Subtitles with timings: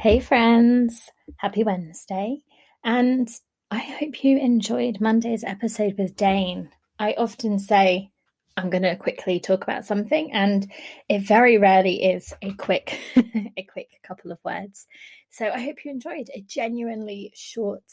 [0.00, 2.40] Hey, friends, happy Wednesday.
[2.82, 3.28] And
[3.70, 6.70] I hope you enjoyed Monday's episode with Dane.
[6.98, 8.10] I often say,
[8.56, 10.72] I'm going to quickly talk about something, and
[11.10, 12.98] it very rarely is a quick,
[13.58, 14.86] a quick couple of words.
[15.28, 17.84] So I hope you enjoyed a genuinely short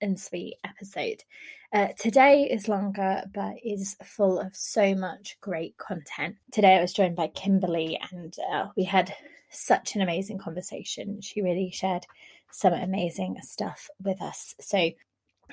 [0.00, 1.22] and sweet episode.
[1.72, 6.34] Uh, today is longer, but is full of so much great content.
[6.50, 9.14] Today I was joined by Kimberly, and uh, we had
[9.54, 11.20] such an amazing conversation.
[11.20, 12.06] She really shared
[12.50, 14.54] some amazing stuff with us.
[14.60, 14.90] So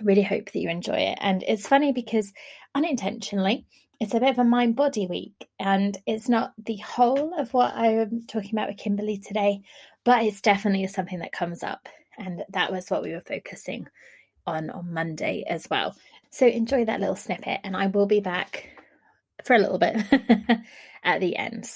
[0.01, 1.17] really hope that you enjoy it.
[1.21, 2.31] And it's funny because
[2.75, 3.65] unintentionally,
[3.99, 7.75] it's a bit of a mind body week, and it's not the whole of what
[7.75, 9.61] I'm talking about with Kimberly today,
[10.03, 11.87] but it's definitely something that comes up.
[12.17, 13.87] And that was what we were focusing
[14.47, 15.95] on on Monday as well.
[16.31, 18.69] So enjoy that little snippet, and I will be back
[19.45, 19.97] for a little bit
[21.03, 21.69] at the end.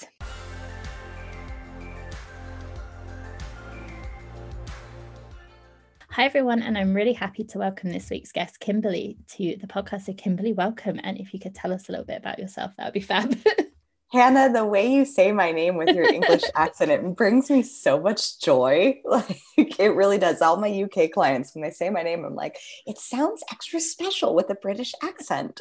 [6.16, 10.06] Hi, everyone, and I'm really happy to welcome this week's guest, Kimberly, to the podcast.
[10.06, 10.98] So, Kimberly, welcome.
[11.02, 13.38] And if you could tell us a little bit about yourself, that would be fab.
[14.12, 18.00] Hannah, the way you say my name with your English accent, it brings me so
[18.00, 18.98] much joy.
[19.04, 19.42] Like
[19.78, 20.40] it really does.
[20.40, 24.34] All my UK clients, when they say my name, I'm like, it sounds extra special
[24.34, 25.60] with a British accent.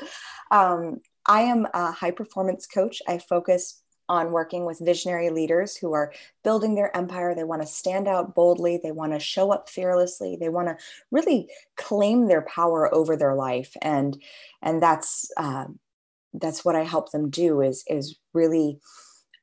[0.51, 3.01] Um, I am a high performance coach.
[3.09, 7.33] I focus on working with visionary leaders who are building their empire.
[7.33, 8.79] They want to stand out boldly.
[8.81, 10.37] They want to show up fearlessly.
[10.39, 10.77] They want to
[11.11, 13.75] really claim their power over their life.
[13.81, 14.21] And
[14.61, 15.65] and that's uh,
[16.33, 18.79] that's what I help them do is is really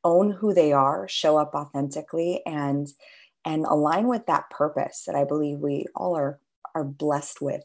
[0.04, 2.88] own who they are, show up authentically, and
[3.44, 6.38] and align with that purpose that I believe we all are
[6.74, 7.62] are blessed with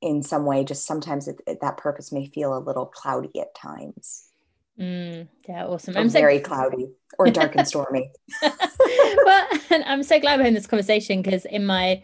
[0.00, 0.64] in some way.
[0.64, 4.27] Just sometimes it, it, that purpose may feel a little cloudy at times.
[4.78, 5.96] Mm, yeah, awesome.
[5.96, 8.10] I'm so- very cloudy or dark and stormy.
[8.42, 12.02] well, and I'm so glad we're having this conversation because in my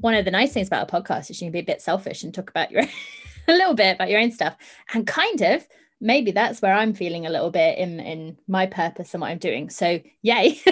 [0.00, 2.24] one of the nice things about a podcast is you can be a bit selfish
[2.24, 2.82] and talk about your
[3.48, 4.56] a little bit about your own stuff
[4.94, 5.66] and kind of
[6.00, 9.38] maybe that's where I'm feeling a little bit in in my purpose and what I'm
[9.38, 9.68] doing.
[9.68, 10.60] So yay,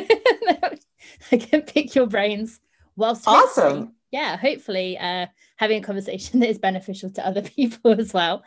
[1.32, 2.60] I can pick your brains
[2.96, 3.94] whilst awesome.
[4.10, 5.26] Yeah, hopefully uh,
[5.56, 8.42] having a conversation that is beneficial to other people as well.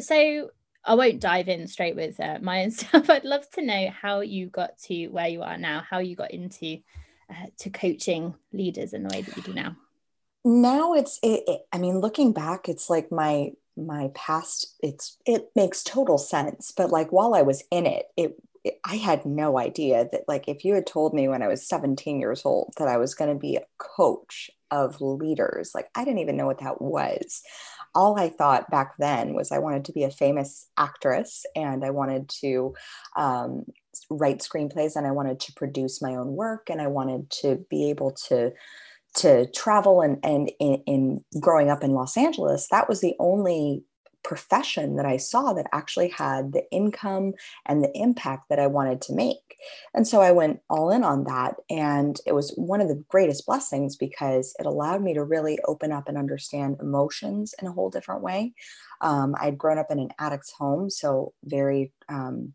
[0.00, 0.50] So
[0.84, 3.08] I won't dive in straight with uh, my own stuff.
[3.08, 6.32] I'd love to know how you got to where you are now, how you got
[6.32, 6.78] into
[7.30, 9.76] uh, to coaching leaders in the way that you do now.
[10.44, 14.76] Now it's, it, it, I mean, looking back, it's like my my past.
[14.80, 16.72] It's it makes total sense.
[16.76, 20.46] But like while I was in it, it, it I had no idea that like
[20.46, 23.32] if you had told me when I was 17 years old that I was going
[23.32, 27.42] to be a coach of leaders, like I didn't even know what that was
[27.94, 31.90] all I thought back then was I wanted to be a famous actress and I
[31.90, 32.74] wanted to
[33.16, 33.64] um,
[34.10, 37.90] write screenplays and I wanted to produce my own work and I wanted to be
[37.90, 38.52] able to
[39.16, 42.68] to travel and and in, in growing up in Los Angeles.
[42.70, 43.84] That was the only
[44.24, 47.34] profession that I saw that actually had the income
[47.66, 49.56] and the impact that I wanted to make.
[49.94, 51.56] And so I went all in on that.
[51.70, 55.92] And it was one of the greatest blessings because it allowed me to really open
[55.92, 58.54] up and understand emotions in a whole different way.
[59.00, 61.92] Um, I'd grown up in an addict's home, so very.
[62.08, 62.54] Um,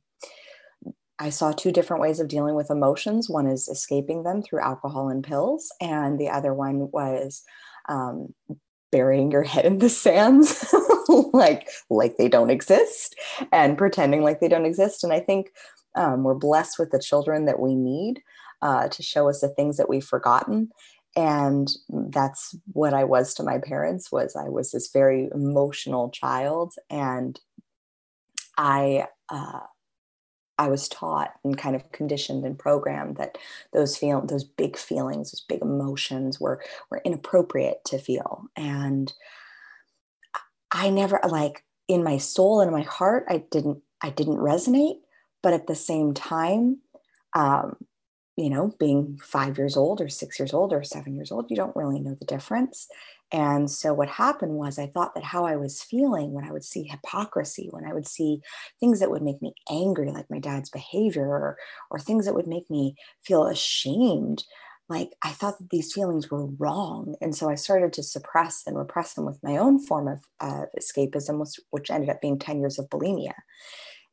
[1.21, 3.29] I saw two different ways of dealing with emotions.
[3.29, 7.43] One is escaping them through alcohol and pills, and the other one was
[7.89, 8.33] um,
[8.91, 10.73] burying your head in the sands
[11.33, 13.15] like like they don't exist
[13.51, 15.51] and pretending like they don't exist and i think
[15.95, 18.21] um, we're blessed with the children that we need
[18.61, 20.69] uh, to show us the things that we've forgotten
[21.15, 26.73] and that's what i was to my parents was i was this very emotional child
[26.89, 27.39] and
[28.57, 29.61] i uh,
[30.59, 33.37] I was taught and kind of conditioned and programmed that
[33.71, 36.61] those feel those big feelings, those big emotions were
[36.91, 38.43] were inappropriate to feel.
[38.57, 39.11] And
[40.71, 44.99] I never like in my soul and my heart, I didn't I didn't resonate,
[45.43, 46.79] but at the same time,
[47.35, 47.75] um,
[48.37, 51.57] you know, being five years old or six years old or seven years old, you
[51.57, 52.87] don't really know the difference.
[53.31, 56.63] And so what happened was I thought that how I was feeling when I would
[56.63, 58.39] see hypocrisy, when I would see
[58.79, 61.57] things that would make me angry, like my dad's behavior, or,
[61.91, 64.45] or things that would make me feel ashamed,
[64.89, 67.15] like I thought that these feelings were wrong.
[67.21, 70.65] And so I started to suppress and repress them with my own form of uh,
[70.77, 73.33] escapism, which, which ended up being 10 years of bulimia.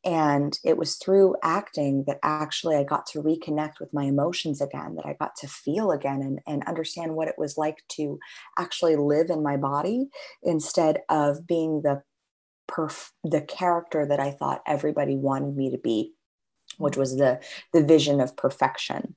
[0.04, 4.94] And it was through acting that actually I got to reconnect with my emotions again,
[4.96, 8.20] that I got to feel again and, and understand what it was like to
[8.56, 10.08] actually live in my body
[10.44, 12.02] instead of being the
[12.68, 16.12] perf- the character that I thought everybody wanted me to be,
[16.78, 17.40] which was the
[17.72, 19.16] the vision of perfection.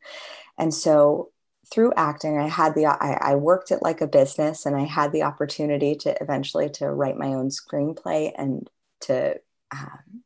[0.57, 1.29] And so
[1.71, 5.11] through acting, I had the I, I worked it like a business, and I had
[5.11, 8.69] the opportunity to eventually to write my own screenplay and
[9.01, 9.35] to
[9.71, 10.23] um,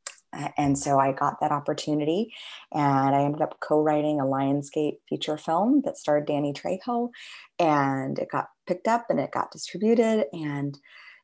[0.58, 2.34] and so I got that opportunity
[2.72, 7.10] and I ended up co-writing a Lionsgate feature film that starred Danny Trejo
[7.60, 10.78] and it got picked up and it got distributed and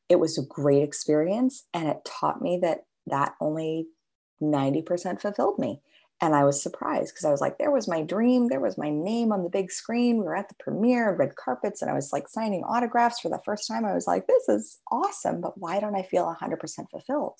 [0.10, 3.88] it was a great experience and it taught me that that only
[4.42, 5.81] 90% fulfilled me
[6.21, 8.50] and I was surprised because I was like, there was my dream.
[8.50, 10.18] There was my name on the big screen.
[10.18, 13.42] We were at the premiere, red carpets, and I was like signing autographs for the
[13.45, 13.86] first time.
[13.86, 17.36] I was like, this is awesome, but why don't I feel 100% fulfilled?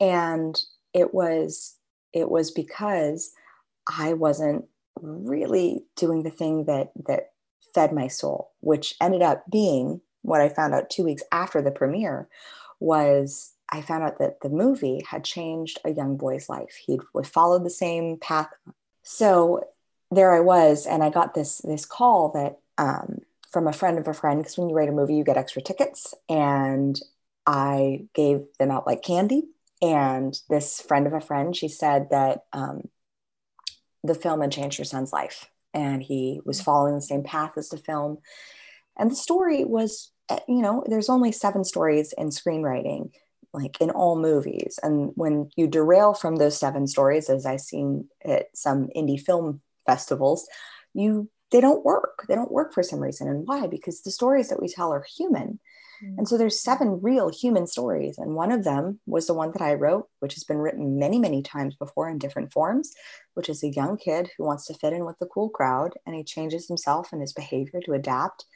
[0.00, 0.58] And
[0.92, 1.76] it was
[2.12, 3.32] it was because
[3.98, 4.66] I wasn't
[5.00, 7.30] really doing the thing that that
[7.74, 11.70] fed my soul, which ended up being what I found out two weeks after the
[11.70, 12.28] premiere
[12.80, 16.76] was I found out that the movie had changed a young boy's life.
[16.86, 18.50] He'd followed the same path.
[19.02, 19.68] So
[20.10, 24.06] there I was, and I got this this call that um, from a friend of
[24.06, 27.00] a friend because when you write a movie, you get extra tickets, and
[27.46, 29.44] I gave them out like candy
[29.84, 32.88] and this friend of a friend, she said that um,
[34.02, 36.64] the film had changed her son's life and he was mm.
[36.64, 38.18] following the same path as the film.
[38.96, 40.10] And the story was,
[40.48, 43.10] you know, there's only seven stories in screenwriting,
[43.52, 44.78] like in all movies.
[44.82, 49.60] And when you derail from those seven stories, as I've seen at some indie film
[49.86, 50.48] festivals,
[50.94, 52.24] you they don't work.
[52.26, 53.28] They don't work for some reason.
[53.28, 53.68] And why?
[53.68, 55.60] Because the stories that we tell are human.
[56.02, 56.18] Mm.
[56.18, 58.18] And so there's seven real human stories.
[58.18, 61.18] And one of them was the one that I wrote, which has been written many,
[61.18, 62.92] many times before in different forms,
[63.34, 66.16] which is a young kid who wants to fit in with the cool crowd and
[66.16, 68.46] he changes himself and his behavior to adapt.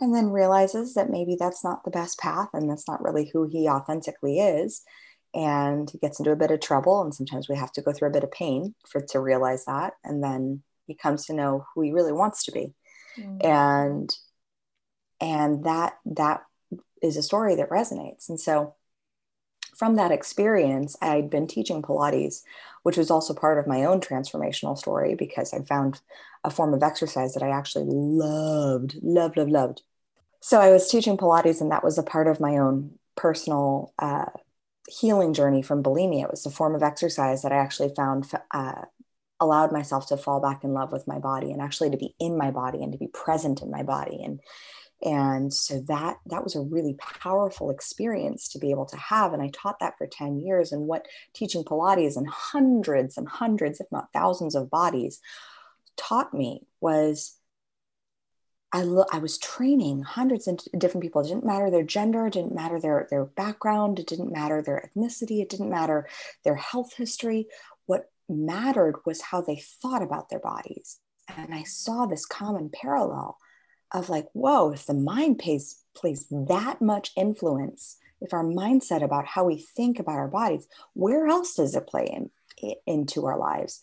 [0.00, 3.48] And then realizes that maybe that's not the best path and that's not really who
[3.48, 4.82] he authentically is.
[5.34, 7.02] And he gets into a bit of trouble.
[7.02, 9.94] And sometimes we have to go through a bit of pain for to realize that.
[10.04, 12.74] And then he comes to know who he really wants to be.
[13.18, 13.44] Mm.
[13.44, 14.16] And
[15.20, 16.42] and that that
[17.02, 18.74] is a story that resonates and so
[19.76, 22.42] from that experience i'd been teaching pilates
[22.82, 26.00] which was also part of my own transformational story because i found
[26.44, 29.82] a form of exercise that i actually loved loved loved loved.
[30.40, 34.26] So i was teaching pilates and that was a part of my own personal uh,
[34.88, 36.24] healing journey from bulimia.
[36.24, 38.82] It was a form of exercise that i actually found uh,
[39.40, 42.36] allowed myself to fall back in love with my body and actually to be in
[42.36, 44.22] my body and to be present in my body.
[44.22, 44.40] And
[45.02, 49.42] and so that that was a really powerful experience to be able to have and
[49.42, 53.86] i taught that for 10 years and what teaching pilates and hundreds and hundreds if
[53.92, 55.20] not thousands of bodies
[55.96, 57.36] taught me was
[58.72, 61.22] I, lo- I was training hundreds of different people.
[61.22, 64.90] It didn't matter their gender, it didn't matter their, their background, it didn't matter their
[64.90, 66.06] ethnicity, it didn't matter
[66.44, 67.46] their health history.
[67.86, 70.98] What mattered was how they thought about their bodies.
[71.36, 73.38] And I saw this common parallel
[73.92, 79.26] of like, whoa, if the mind plays plays that much influence, if our mindset about
[79.26, 83.80] how we think about our bodies, where else does it play in, into our lives?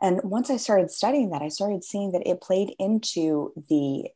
[0.00, 4.08] And once I started studying that, I started seeing that it played into the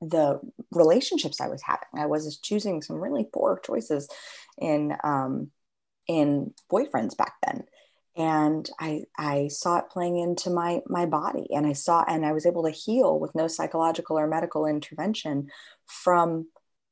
[0.00, 0.40] the
[0.70, 1.88] relationships I was having.
[1.96, 4.08] I was choosing some really poor choices
[4.56, 5.50] in um,
[6.06, 7.64] in boyfriends back then
[8.18, 12.32] and I I saw it playing into my my body and I saw and I
[12.32, 15.50] was able to heal with no psychological or medical intervention
[15.86, 16.48] from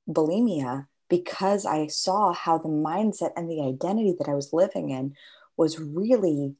[0.08, 5.14] bulimia because I saw how the mindset and the identity that I was living in
[5.56, 6.54] was really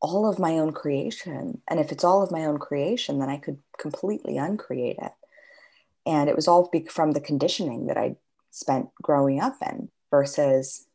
[0.00, 1.60] all of my own creation.
[1.68, 5.12] And if it's all of my own creation then I could completely uncreate it.
[6.06, 8.16] And it was all from the conditioning that I
[8.50, 10.86] spent growing up in versus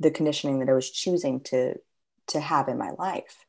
[0.00, 1.74] the conditioning that I was choosing to
[2.28, 3.44] to have in my life.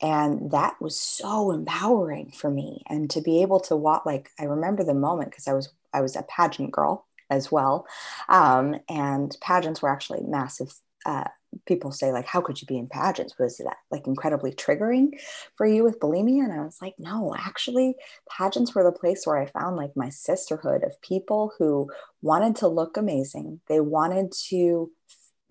[0.00, 2.82] And that was so empowering for me.
[2.88, 6.00] And to be able to walk, like I remember the moment because I was I
[6.00, 7.86] was a pageant girl as well.
[8.28, 10.72] Um, and pageants were actually massive
[11.04, 11.24] uh,
[11.66, 15.08] people say like how could you be in pageants was that like incredibly triggering
[15.56, 17.94] for you with bulimia and i was like no actually
[18.30, 22.68] pageants were the place where i found like my sisterhood of people who wanted to
[22.68, 24.90] look amazing they wanted to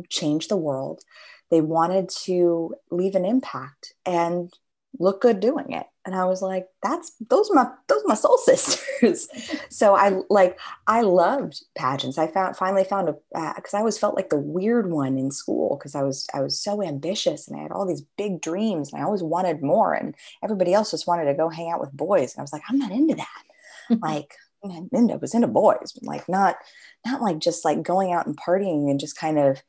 [0.10, 1.02] change the world.
[1.50, 4.52] They wanted to leave an impact and
[5.00, 5.86] look good doing it.
[6.06, 9.28] And i was like that's those are my those are my soul sisters.
[9.70, 12.18] So i like i loved pageants.
[12.18, 13.14] I found finally found a
[13.56, 16.40] because uh, i always felt like the weird one in school because i was i
[16.40, 19.94] was so ambitious and i had all these big dreams and i always wanted more
[19.94, 22.34] and everybody else just wanted to go hang out with boys.
[22.34, 23.44] And i was like i'm not into that.
[24.02, 24.34] Like
[24.66, 25.98] I was into boys.
[26.02, 26.58] Like not
[27.06, 29.62] not like just like going out and partying and just kind of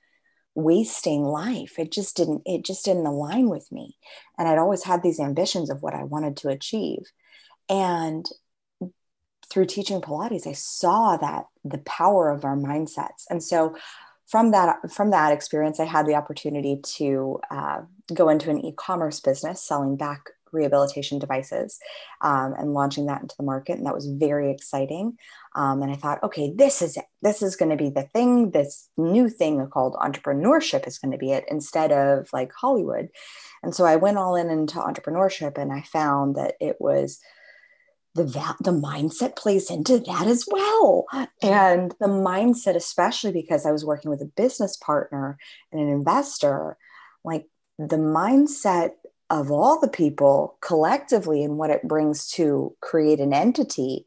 [0.59, 1.79] wasting life.
[1.79, 3.97] It just didn't it just didn't align with me.
[4.37, 7.05] And i'd always had these ambitions of what i wanted to achieve.
[7.69, 8.27] And
[9.51, 13.25] through teaching pilates i saw that the power of our mindsets.
[13.31, 13.77] And so
[14.27, 17.81] from that from that experience i had the opportunity to uh,
[18.13, 20.23] go into an e-commerce business selling back
[20.53, 21.79] rehabilitation devices
[22.21, 23.79] um, and launching that into the market.
[23.79, 25.17] And that was very exciting.
[25.55, 27.05] Um, and I thought, okay, this is it.
[27.23, 28.51] This is going to be the thing.
[28.51, 33.09] This new thing called entrepreneurship is going to be it instead of like Hollywood.
[33.63, 37.19] And so I went all in into entrepreneurship and I found that it was
[38.15, 38.25] the
[38.61, 41.07] the mindset plays into that as well
[41.43, 45.39] and the mindset especially because i was working with a business partner
[45.71, 46.77] and an investor
[47.25, 47.47] like
[47.79, 48.93] the mindset
[49.31, 54.07] of all the people collectively and what it brings to create an entity,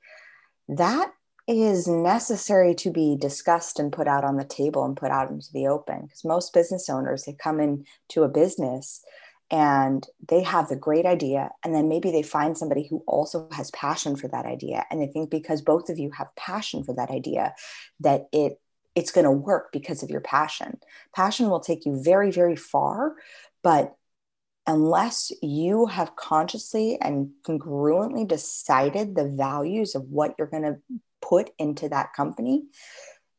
[0.67, 1.11] that
[1.47, 5.47] is necessary to be discussed and put out on the table and put out into
[5.53, 6.03] the open.
[6.03, 9.03] Because most business owners, they come into a business
[9.51, 13.69] and they have the great idea and then maybe they find somebody who also has
[13.71, 17.11] passion for that idea and they think because both of you have passion for that
[17.11, 17.53] idea
[17.99, 18.59] that it
[18.95, 20.79] it's going to work because of your passion
[21.13, 23.13] passion will take you very very far
[23.61, 23.95] but
[24.71, 30.77] unless you have consciously and congruently decided the values of what you're going to
[31.21, 32.63] put into that company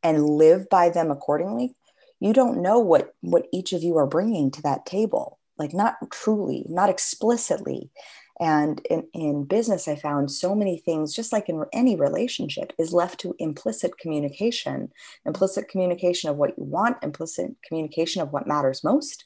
[0.02, 1.74] and live by them accordingly
[2.22, 5.40] you don't know what what each of you are bringing to that table.
[5.58, 7.90] Like not truly not explicitly.
[8.38, 12.92] And in, in business i found so many things just like in any relationship is
[12.92, 14.92] left to implicit communication
[15.26, 19.24] implicit communication of what you want implicit communication of what matters most.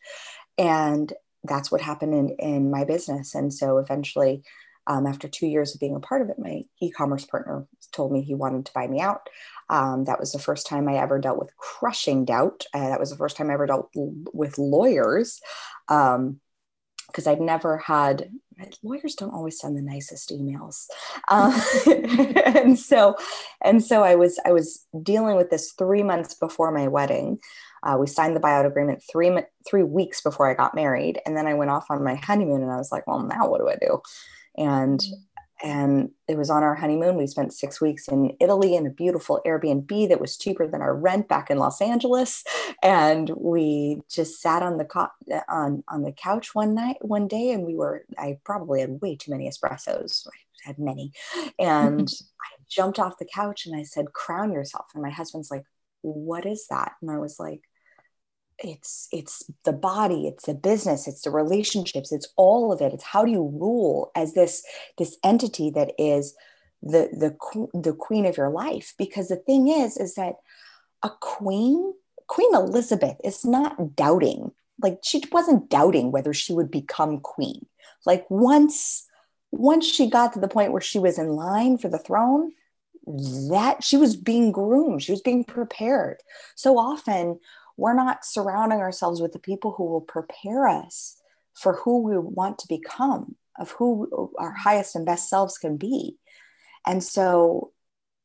[0.57, 1.13] And
[1.49, 3.35] that's what happened in, in my business.
[3.35, 4.43] And so eventually,
[4.87, 8.13] um, after two years of being a part of it, my e commerce partner told
[8.13, 9.29] me he wanted to buy me out.
[9.69, 12.65] Um, that was the first time I ever dealt with crushing doubt.
[12.73, 15.41] Uh, that was the first time I ever dealt with lawyers
[15.89, 16.41] because um,
[17.27, 18.31] I'd never had
[18.83, 20.87] lawyers don't always send the nicest emails
[21.29, 21.53] um,
[22.47, 23.15] and so
[23.63, 27.39] and so i was i was dealing with this three months before my wedding
[27.87, 29.31] uh, we signed the buyout agreement three
[29.67, 32.73] three weeks before I got married, and then I went off on my honeymoon, and
[32.73, 34.03] I was like, well, now what do I do?
[34.59, 35.69] And mm-hmm.
[35.69, 37.17] and it was on our honeymoon.
[37.17, 40.97] We spent six weeks in Italy in a beautiful Airbnb that was cheaper than our
[40.97, 42.43] rent back in Los Angeles,
[42.83, 45.09] and we just sat on the co-
[45.49, 48.05] on on the couch one night, one day, and we were.
[48.19, 50.27] I probably had way too many espressos.
[50.27, 51.13] I had many,
[51.57, 52.09] and
[52.41, 55.63] I jumped off the couch and I said, "Crown yourself." And my husband's like,
[56.03, 57.61] "What is that?" And I was like
[58.59, 62.93] it's it's the body it's the business it's the relationships it's all of it.
[62.93, 64.65] It's how do you rule as this
[64.99, 66.35] this entity that is
[66.83, 68.95] the the the queen of your life?
[68.99, 70.37] Because the thing is is that
[71.03, 71.93] a queen
[72.29, 74.53] queen elizabeth is not doubting.
[74.83, 77.67] Like she wasn't doubting whether she would become queen.
[78.05, 79.07] Like once
[79.51, 82.53] once she got to the point where she was in line for the throne
[83.51, 86.19] that she was being groomed she was being prepared.
[86.57, 87.39] So often
[87.77, 91.21] we're not surrounding ourselves with the people who will prepare us
[91.55, 96.17] for who we want to become, of who our highest and best selves can be.
[96.87, 97.73] And so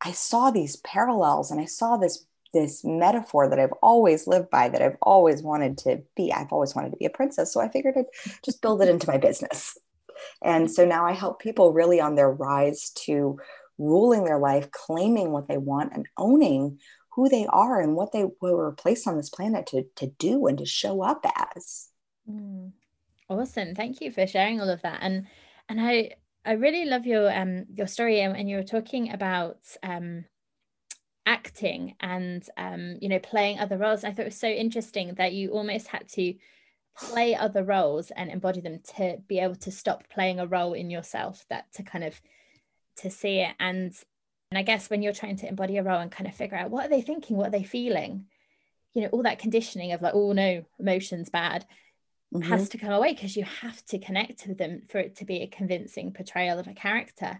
[0.01, 4.67] I saw these parallels and I saw this this metaphor that I've always lived by,
[4.67, 6.33] that I've always wanted to be.
[6.33, 7.53] I've always wanted to be a princess.
[7.53, 8.05] So I figured I'd
[8.43, 9.77] just build it into my business.
[10.41, 13.39] And so now I help people really on their rise to
[13.77, 16.79] ruling their life, claiming what they want and owning
[17.13, 20.57] who they are and what they were placed on this planet to, to do and
[20.57, 21.25] to show up
[21.55, 21.89] as.
[22.29, 22.71] Mm.
[23.29, 23.75] Awesome.
[23.75, 24.99] Thank you for sharing all of that.
[25.01, 25.27] And
[25.69, 26.15] and I
[26.45, 30.25] I really love your um your story and, and you were talking about um
[31.25, 34.03] acting and um you know playing other roles.
[34.03, 36.33] I thought it was so interesting that you almost had to
[36.97, 40.89] play other roles and embody them to be able to stop playing a role in
[40.89, 42.19] yourself that to kind of
[42.97, 43.93] to see it and
[44.51, 46.69] and I guess when you're trying to embody a role and kind of figure out
[46.69, 48.25] what are they thinking, what are they feeling,
[48.93, 51.65] you know all that conditioning of like oh no emotions bad
[52.33, 52.49] mm-hmm.
[52.49, 55.41] has to come away because you have to connect with them for it to be
[55.41, 57.39] a convincing portrayal of a character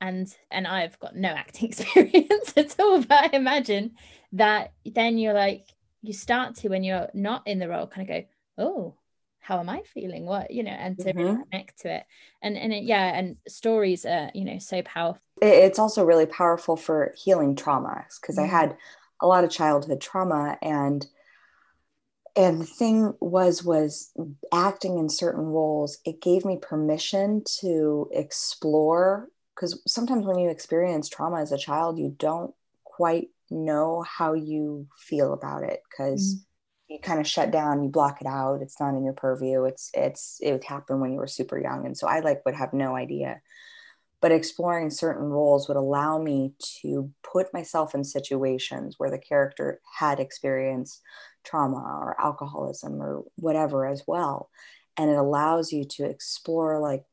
[0.00, 3.92] and and I've got no acting experience at all but I imagine
[4.32, 5.66] that then you're like
[6.02, 8.94] you start to when you're not in the role kind of go oh
[9.40, 11.42] how am I feeling what you know and to mm-hmm.
[11.42, 12.04] connect to it
[12.42, 16.76] and and it, yeah and stories are you know so powerful it's also really powerful
[16.76, 18.54] for healing traumas because mm-hmm.
[18.54, 18.76] I had
[19.20, 21.06] a lot of childhood trauma and
[22.36, 24.12] and the thing was was
[24.52, 31.08] acting in certain roles it gave me permission to explore because sometimes when you experience
[31.08, 32.54] trauma as a child you don't
[32.84, 36.47] quite know how you feel about it because mm-hmm.
[36.88, 39.90] You kind of shut down you block it out it's not in your purview it's
[39.94, 42.72] it's it would happen when you were super young and so i like would have
[42.72, 43.40] no idea
[44.20, 49.80] but exploring certain roles would allow me to put myself in situations where the character
[49.98, 51.00] had experienced
[51.44, 54.50] trauma or alcoholism or whatever as well
[54.96, 57.04] and it allows you to explore like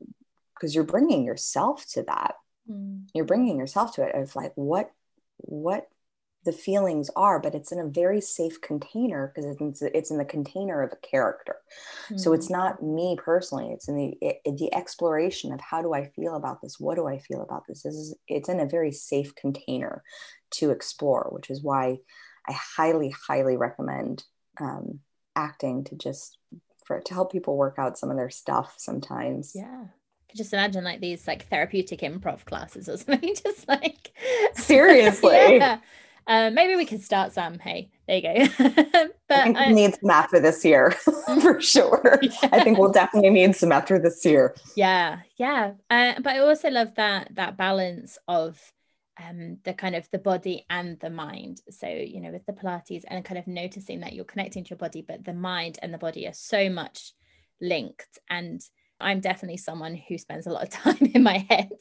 [0.55, 2.35] because you're bringing yourself to that
[2.69, 3.01] mm.
[3.13, 4.89] you're bringing yourself to it of like what
[5.37, 5.87] what
[6.45, 10.25] the feelings are but it's in a very safe container because it's, it's in the
[10.25, 11.57] container of a character.
[12.05, 12.17] Mm-hmm.
[12.17, 12.51] so it's mm.
[12.51, 16.61] not me personally it's in the it, the exploration of how do i feel about
[16.61, 16.79] this?
[16.79, 20.03] What do i feel about this, this is it's in a very safe container
[20.51, 21.97] to explore which is why
[22.47, 24.23] i highly highly recommend
[24.59, 24.99] um,
[25.35, 26.37] acting to just
[26.85, 29.53] for to help people work out some of their stuff sometimes.
[29.55, 29.85] Yeah.
[30.35, 34.11] Just imagine like these like therapeutic improv classes or something just like
[34.55, 35.31] seriously?
[35.57, 35.79] Yeah
[36.27, 37.59] uh, maybe we can start some.
[37.59, 38.47] Hey, there you go.
[39.27, 40.91] but I think we need some after this year
[41.41, 42.19] for sure.
[42.21, 42.49] Yeah.
[42.51, 44.55] I think we'll definitely need some after this year.
[44.75, 45.73] Yeah, yeah.
[45.89, 48.59] Uh, but I also love that that balance of
[49.23, 51.61] um, the kind of the body and the mind.
[51.69, 54.77] So you know, with the Pilates and kind of noticing that you're connecting to your
[54.77, 57.13] body, but the mind and the body are so much
[57.61, 58.61] linked and
[58.99, 61.71] I'm definitely someone who spends a lot of time in my head,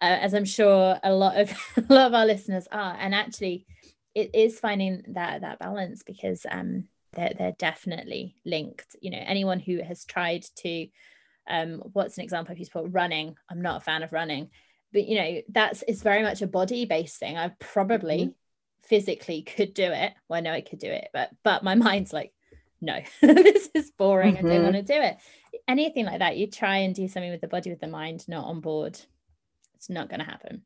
[0.00, 2.96] uh, as I'm sure a lot of a lot of our listeners are.
[2.98, 3.66] And actually,
[4.14, 8.96] it is finding that that balance because um, they're they're definitely linked.
[9.00, 10.88] You know, anyone who has tried to,
[11.48, 12.52] um, what's an example?
[12.52, 14.50] If you put running, I'm not a fan of running,
[14.92, 17.36] but you know that's it's very much a body based thing.
[17.36, 18.30] I probably mm-hmm.
[18.82, 20.12] physically could do it.
[20.28, 22.32] Well, I know I could do it, but but my mind's like,
[22.80, 24.36] no, this is boring.
[24.36, 24.46] Mm-hmm.
[24.46, 24.74] I don't mm-hmm.
[24.74, 25.18] want to do it
[25.68, 28.44] anything like that, you try and do something with the body, with the mind not
[28.44, 28.98] on board.
[29.74, 30.62] It's not going to happen.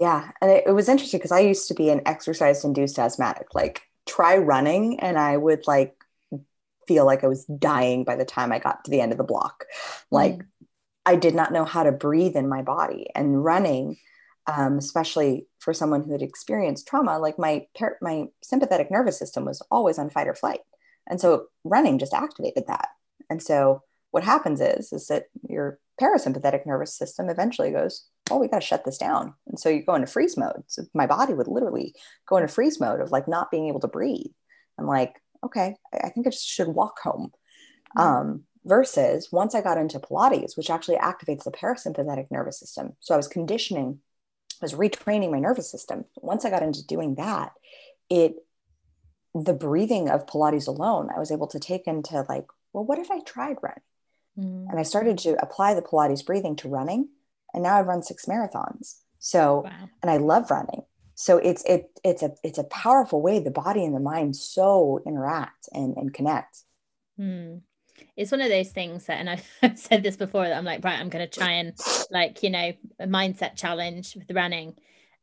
[0.00, 0.30] Yeah.
[0.40, 3.54] And it, it was interesting because I used to be an exercise induced asthmatic.
[3.54, 5.96] Like, try running, and I would like
[6.86, 9.24] feel like I was dying by the time I got to the end of the
[9.24, 9.64] block.
[10.10, 10.46] Like, mm.
[11.04, 13.08] I did not know how to breathe in my body.
[13.14, 13.96] And running,
[14.46, 19.44] um, especially for someone who had experienced trauma, like my par- my sympathetic nervous system
[19.44, 20.60] was always on fight or flight,
[21.08, 22.88] and so running just activated that.
[23.28, 23.82] And so
[24.12, 28.66] what happens is is that your parasympathetic nervous system eventually goes oh we got to
[28.66, 29.34] shut this down.
[29.46, 30.64] And so you go into freeze mode.
[30.66, 31.94] So my body would literally
[32.28, 34.26] go into freeze mode of like not being able to breathe.
[34.78, 37.30] I'm like okay i think i just should walk home.
[37.96, 38.00] Mm-hmm.
[38.00, 42.96] um, versus once i got into pilates which actually activates the parasympathetic nervous system.
[43.00, 44.00] So i was conditioning
[44.60, 46.04] I was retraining my nervous system.
[46.16, 47.52] Once i got into doing that
[48.10, 48.34] it
[49.34, 53.10] the breathing of pilates alone i was able to take into like well what if
[53.10, 53.82] i tried running?
[54.38, 54.66] Mm.
[54.70, 57.08] And I started to apply the Pilates breathing to running.
[57.56, 59.00] And now I've run six marathons.
[59.18, 59.88] So, wow.
[60.02, 60.82] and I love running.
[61.14, 65.00] So it's it it's a it's a powerful way the body and the mind so
[65.06, 66.58] interact and, and connect.
[67.18, 67.62] Mm.
[68.14, 70.84] It's one of those things that, and I've, I've said this before that I'm like,
[70.84, 71.72] right, I'm going to try and
[72.10, 74.74] like, you know, a mindset challenge with running.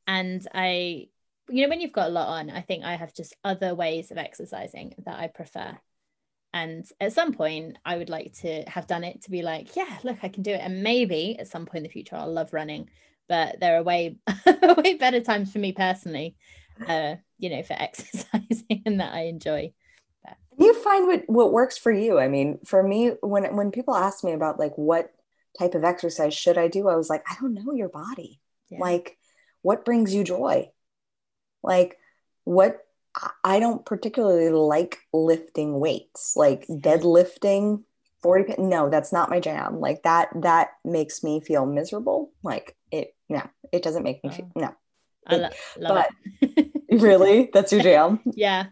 [0.07, 1.09] And I,
[1.49, 4.09] you know, when you've got a lot on, I think I have just other ways
[4.09, 5.77] of exercising that I prefer.
[6.53, 9.97] And at some point, I would like to have done it to be like, yeah,
[10.03, 10.61] look, I can do it.
[10.61, 12.89] And maybe at some point in the future, I'll love running.
[13.27, 14.17] But there are way,
[14.77, 16.35] way better times for me personally,
[16.87, 19.73] uh, you know, for exercising and that I enjoy.
[20.23, 20.37] But.
[20.59, 22.19] You find what what works for you.
[22.19, 25.11] I mean, for me, when when people ask me about like what
[25.57, 28.39] type of exercise should I do, I was like, I don't know your body.
[28.69, 28.79] Yeah.
[28.79, 29.17] Like,
[29.63, 30.71] what brings you joy?
[31.63, 31.97] Like,
[32.43, 32.85] what
[33.43, 37.83] I don't particularly like lifting weights, like deadlifting
[38.23, 39.79] 40 no, that's not my jam.
[39.79, 42.31] Like that that makes me feel miserable.
[42.41, 44.59] Like it no, it doesn't make me feel oh.
[44.59, 44.75] no.
[45.27, 46.05] I lo- love
[46.41, 46.71] but it.
[47.01, 47.49] really?
[47.53, 48.19] That's your jam?
[48.33, 48.67] yeah.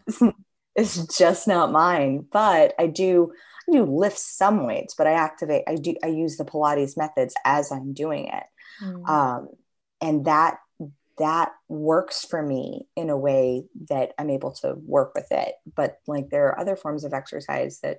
[0.74, 3.32] It's, just not mine, but I do
[3.68, 7.34] I do lift some weights, but I activate I do I use the Pilates methods
[7.44, 8.44] as I'm doing it.
[8.82, 9.08] Mm.
[9.08, 9.48] Um
[10.00, 10.58] and that
[11.18, 15.54] that works for me in a way that I'm able to work with it.
[15.74, 17.98] But like there are other forms of exercise that,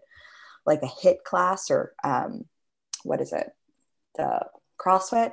[0.66, 2.46] like a HIIT class or um,
[3.04, 3.50] what is it,
[4.16, 4.46] the
[4.80, 5.32] CrossFit,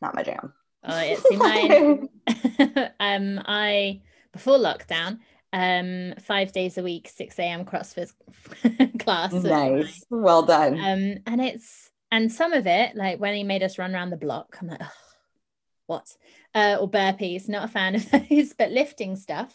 [0.00, 0.52] not my jam.
[0.84, 2.08] Oh, yeah, see mine.
[3.00, 4.02] um, I
[4.32, 5.18] before lockdown,
[5.52, 7.64] um, five days a week, six a.m.
[7.64, 8.12] CrossFit
[8.98, 9.32] class.
[9.32, 10.74] Nice, well done.
[10.74, 14.16] Um, and it's and some of it, like when he made us run around the
[14.16, 14.90] block, I'm like, oh,
[15.86, 16.06] what?
[16.54, 17.48] Uh, or burpees.
[17.48, 19.54] Not a fan of those, but lifting stuff.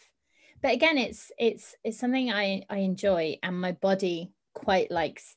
[0.61, 5.35] But again, it's it's it's something I I enjoy, and my body quite likes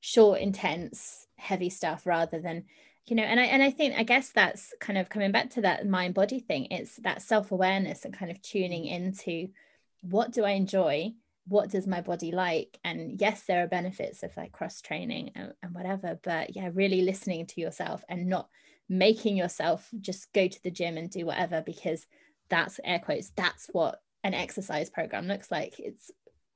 [0.00, 2.64] short, intense, heavy stuff rather than
[3.06, 5.60] you know and i and i think i guess that's kind of coming back to
[5.60, 9.48] that mind body thing it's that self-awareness and kind of tuning into
[10.02, 11.12] what do i enjoy
[11.48, 15.52] what does my body like and yes there are benefits of like cross training and,
[15.62, 18.48] and whatever but yeah really listening to yourself and not
[18.88, 22.06] making yourself just go to the gym and do whatever because
[22.48, 25.78] that's air quotes that's what an exercise program looks like.
[25.78, 26.10] It's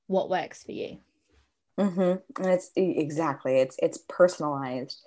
[0.07, 0.99] what works for you.
[1.79, 2.43] Mm-hmm.
[2.43, 3.59] and it's exactly.
[3.59, 5.03] It's it's personalized.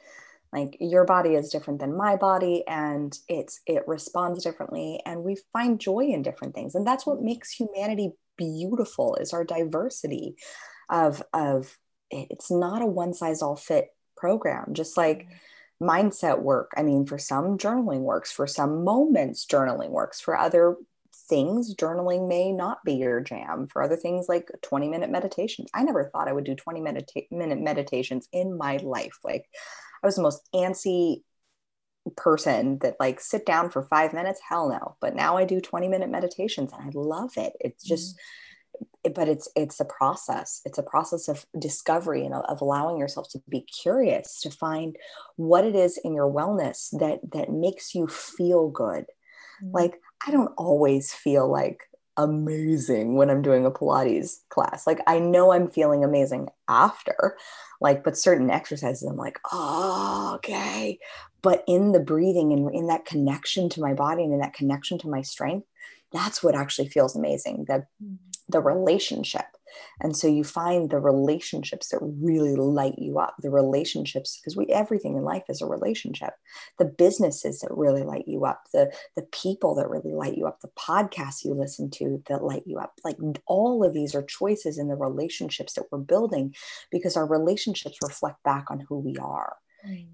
[0.51, 5.37] Like your body is different than my body and it's it responds differently and we
[5.53, 6.75] find joy in different things.
[6.75, 10.35] And that's what makes humanity beautiful is our diversity
[10.89, 11.77] of of
[12.11, 14.73] it's not a one size all fit program.
[14.73, 15.27] Just like
[15.81, 20.75] mindset work i mean for some journaling works for some moments journaling works for other
[21.29, 25.83] things journaling may not be your jam for other things like 20 minute meditations i
[25.83, 29.45] never thought i would do 20 minute minute meditations in my life like
[30.03, 31.23] I was the most antsy
[32.15, 34.39] person that like sit down for five minutes.
[34.47, 34.95] Hell no.
[35.01, 37.53] But now I do 20 minute meditations and I love it.
[37.59, 38.19] It's just, mm.
[39.15, 40.61] But it's, it's a process.
[40.65, 44.95] It's a process of discovery and of allowing yourself to be curious, to find
[45.35, 49.05] what it is in your wellness that, that makes you feel good.
[49.63, 49.73] Mm.
[49.73, 51.81] Like, I don't always feel like
[52.19, 54.85] amazing when I'm doing a Pilates class.
[54.85, 57.37] Like I know I'm feeling amazing after,
[57.79, 60.99] like, but certain exercises, I'm like, oh, okay.
[61.41, 64.97] But in the breathing and in that connection to my body and in that connection
[64.99, 65.65] to my strength,
[66.11, 67.65] that's what actually feels amazing.
[67.67, 68.15] The mm-hmm.
[68.49, 69.45] the relationship
[70.01, 74.65] and so you find the relationships that really light you up the relationships because we
[74.67, 76.33] everything in life is a relationship
[76.77, 80.59] the businesses that really light you up the the people that really light you up
[80.61, 83.17] the podcasts you listen to that light you up like
[83.47, 86.53] all of these are choices in the relationships that we're building
[86.91, 89.57] because our relationships reflect back on who we are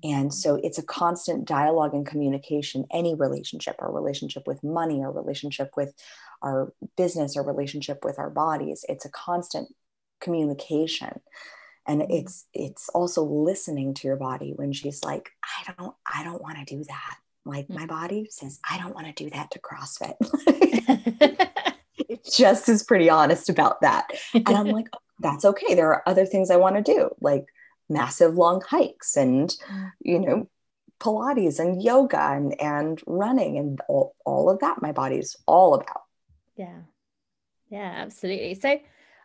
[0.04, 5.12] and so it's a constant dialogue and communication, any relationship, our relationship with money, our
[5.12, 5.94] relationship with
[6.42, 8.86] our business, our relationship with our bodies.
[8.88, 9.70] It's a constant
[10.22, 11.20] communication.
[11.88, 12.12] And mm-hmm.
[12.12, 16.58] it's it's also listening to your body when she's like, I don't, I don't want
[16.58, 17.16] to do that.
[17.46, 20.16] Like my body says, I don't want to do that to CrossFit.
[22.10, 24.08] it just is pretty honest about that.
[24.34, 25.76] And I'm like, oh, that's okay.
[25.76, 27.10] There are other things I want to do.
[27.22, 27.46] Like
[27.90, 29.92] massive long hikes and mm.
[30.00, 30.50] you know
[31.00, 36.04] pilates and yoga and, and running and all, all of that my body's all about.
[36.56, 36.80] Yeah.
[37.70, 38.56] Yeah absolutely.
[38.56, 38.80] So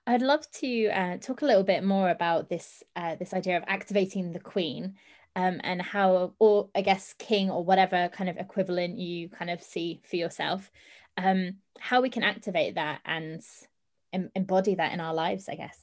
[0.06, 3.64] i'd love to uh, talk a little bit more about this uh, this idea of
[3.66, 4.94] activating the queen
[5.36, 9.62] um, and how or i guess king or whatever kind of equivalent you kind of
[9.62, 10.70] see for yourself
[11.16, 13.42] um, how we can activate that and
[14.12, 15.78] em- embody that in our lives i guess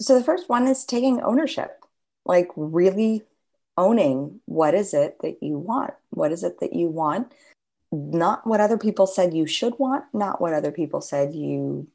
[0.00, 1.84] so the first one is taking ownership,
[2.24, 3.22] like really
[3.76, 5.94] owning what is it that you want?
[6.10, 7.32] What is it that you want?
[7.92, 11.88] Not what other people said you should want, not what other people said you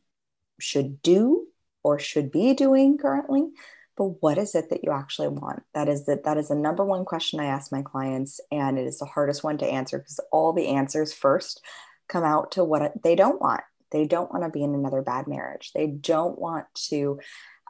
[0.59, 1.47] should do
[1.83, 3.49] or should be doing currently,
[3.97, 5.63] but what is it that you actually want?
[5.73, 8.85] That is that that is the number one question I ask my clients and it
[8.85, 11.61] is the hardest one to answer because all the answers first
[12.07, 13.61] come out to what they don't want.
[13.91, 15.71] They don't want to be in another bad marriage.
[15.73, 17.19] They don't want to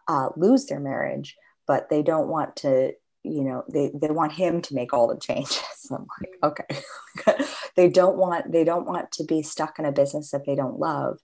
[0.08, 1.36] uh, lose their marriage,
[1.68, 5.20] but they don't want to, you know, they, they want him to make all the
[5.20, 5.62] changes.
[5.92, 7.44] I'm like, okay.
[7.76, 10.80] they don't want, they don't want to be stuck in a business that they don't
[10.80, 11.20] love,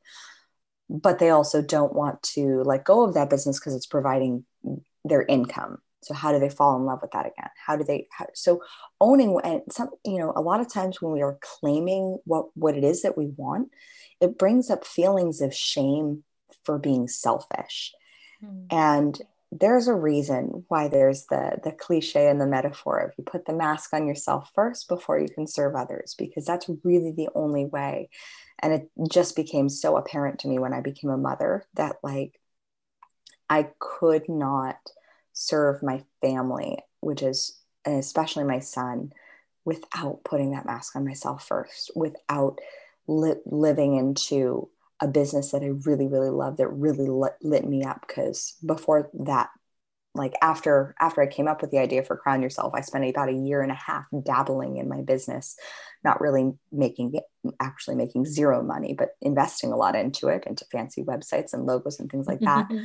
[0.90, 4.46] but they also don't want to let go of that business because it's providing
[5.06, 5.78] their income.
[6.04, 7.50] So how do they fall in love with that again?
[7.64, 8.08] How do they?
[8.12, 8.64] How, so
[9.00, 12.76] owning and some, you know, a lot of times when we are claiming what what
[12.76, 13.70] it is that we want,
[14.20, 16.24] it brings up feelings of shame
[16.66, 17.94] for being selfish
[18.44, 18.68] Mm.
[18.72, 23.46] And there's a reason why there's the the cliche and the metaphor of you put
[23.46, 27.66] the mask on yourself first before you can serve others because that's really the only
[27.66, 28.10] way
[28.60, 32.40] and it just became so apparent to me when i became a mother that like
[33.50, 34.78] i could not
[35.34, 39.12] serve my family which is especially my son
[39.66, 42.60] without putting that mask on myself first, without
[43.08, 44.70] li- living into
[45.02, 48.06] a business that I really, really love that really lit, lit me up.
[48.08, 49.50] Because before that,
[50.14, 53.30] like after after I came up with the idea for Crown Yourself, I spent about
[53.30, 55.56] a year and a half dabbling in my business,
[56.04, 57.14] not really making
[57.60, 62.00] actually making zero money, but investing a lot into it, into fancy websites and logos
[62.00, 62.68] and things like that.
[62.70, 62.84] Mm-hmm.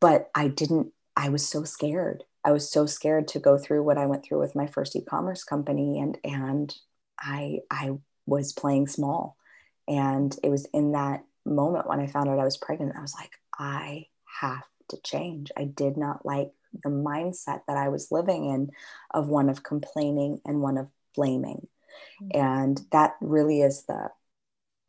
[0.00, 0.92] but I didn't.
[1.16, 2.24] I was so scared.
[2.44, 5.44] I was so scared to go through what I went through with my first e-commerce
[5.44, 6.74] company, and and
[7.18, 9.36] I I was playing small,
[9.88, 12.96] and it was in that moment when I found out I was pregnant.
[12.96, 14.06] I was like, I
[14.40, 15.50] have to change.
[15.56, 16.52] I did not like
[16.84, 18.70] the mindset that I was living in
[19.12, 21.66] of one of complaining and one of blaming.
[22.22, 22.40] Mm-hmm.
[22.40, 24.10] And that really is the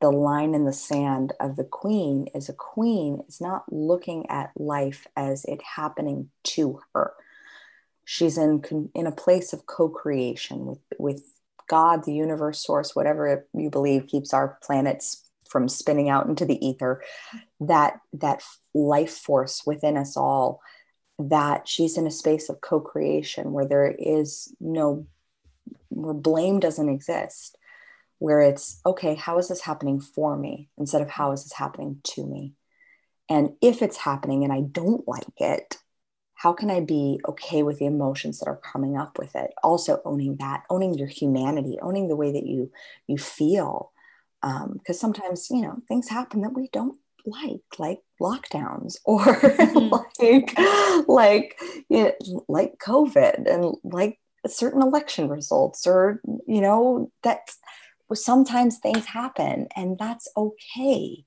[0.02, 4.52] the line in the sand of the queen is a queen is not looking at
[4.56, 7.14] life as it happening to her.
[8.06, 11.24] She's in in a place of co-creation with with
[11.70, 16.64] God, the universe, source, whatever you believe keeps our planets from spinning out into the
[16.66, 17.02] ether
[17.60, 20.62] that that life force within us all
[21.18, 25.06] that she's in a space of co-creation where there is no
[25.90, 27.58] where blame doesn't exist
[28.20, 32.00] where it's okay how is this happening for me instead of how is this happening
[32.04, 32.54] to me?
[33.28, 35.78] And if it's happening and i don't like it
[36.40, 40.02] how can i be okay with the emotions that are coming up with it also
[40.06, 42.72] owning that owning your humanity owning the way that you
[43.08, 43.92] you feel
[44.42, 49.94] because um, sometimes you know things happen that we don't like like lockdowns or mm-hmm.
[50.20, 57.52] like like you know, like covid and like certain election results or you know that
[58.14, 61.24] sometimes things happen and that's okay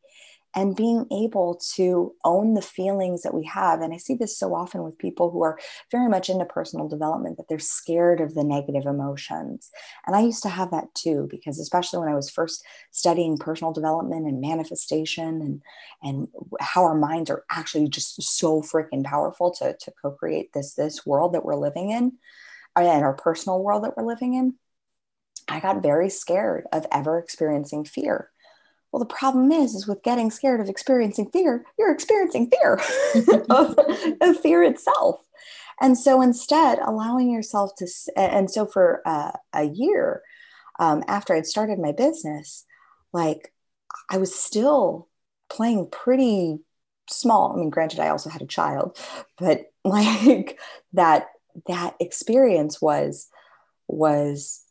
[0.55, 3.81] and being able to own the feelings that we have.
[3.81, 5.59] And I see this so often with people who are
[5.91, 9.71] very much into personal development that they're scared of the negative emotions.
[10.07, 13.73] And I used to have that too, because especially when I was first studying personal
[13.73, 15.63] development and manifestation and,
[16.03, 16.29] and
[16.61, 21.35] how our minds are actually just so freaking powerful to, to co-create this, this world
[21.35, 22.13] that we're living in
[22.77, 24.55] uh, and our personal world that we're living in.
[25.49, 28.31] I got very scared of ever experiencing fear
[28.93, 32.79] well, the problem is, is with getting scared of experiencing fear, you're experiencing fear
[33.51, 33.79] of,
[34.21, 35.21] of, fear itself.
[35.81, 40.23] And so instead, allowing yourself to, and so for uh, a year
[40.79, 42.67] um, after I'd started my business,
[43.15, 43.53] like
[44.11, 45.09] I was still
[45.49, 46.59] playing pretty
[47.09, 47.53] small.
[47.53, 48.99] I mean, granted, I also had a child,
[49.39, 50.59] but like
[50.93, 51.29] that,
[51.67, 53.29] that experience was,
[53.89, 54.63] was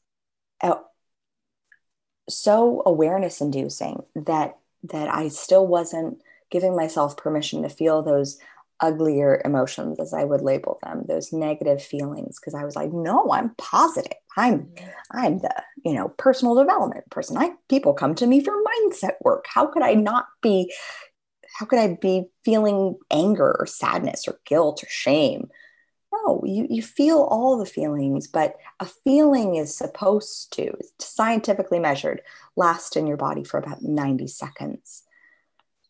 [2.37, 8.39] so awareness inducing that that I still wasn't giving myself permission to feel those
[8.81, 13.31] uglier emotions as I would label them, those negative feelings because I was like, no,
[13.31, 14.17] I'm positive.
[14.35, 14.89] I'm mm-hmm.
[15.11, 17.37] I'm the, you know, personal development person.
[17.37, 19.45] I people come to me for mindset work.
[19.47, 20.73] How could I not be
[21.53, 25.49] how could I be feeling anger or sadness or guilt or shame?
[26.11, 32.21] No you, you feel all the feelings but a feeling is supposed to scientifically measured
[32.55, 35.03] last in your body for about 90 seconds.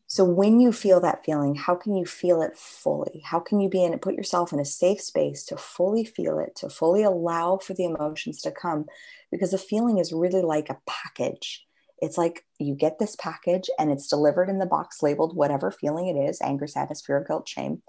[0.07, 3.21] So when you feel that feeling how can you feel it fully?
[3.25, 6.37] How can you be in it put yourself in a safe space to fully feel
[6.39, 8.85] it to fully allow for the emotions to come?
[9.31, 11.65] Because a feeling is really like a package.
[12.01, 16.07] It's like you get this package and it's delivered in the box labeled whatever feeling
[16.07, 17.81] it is anger sadness fear guilt shame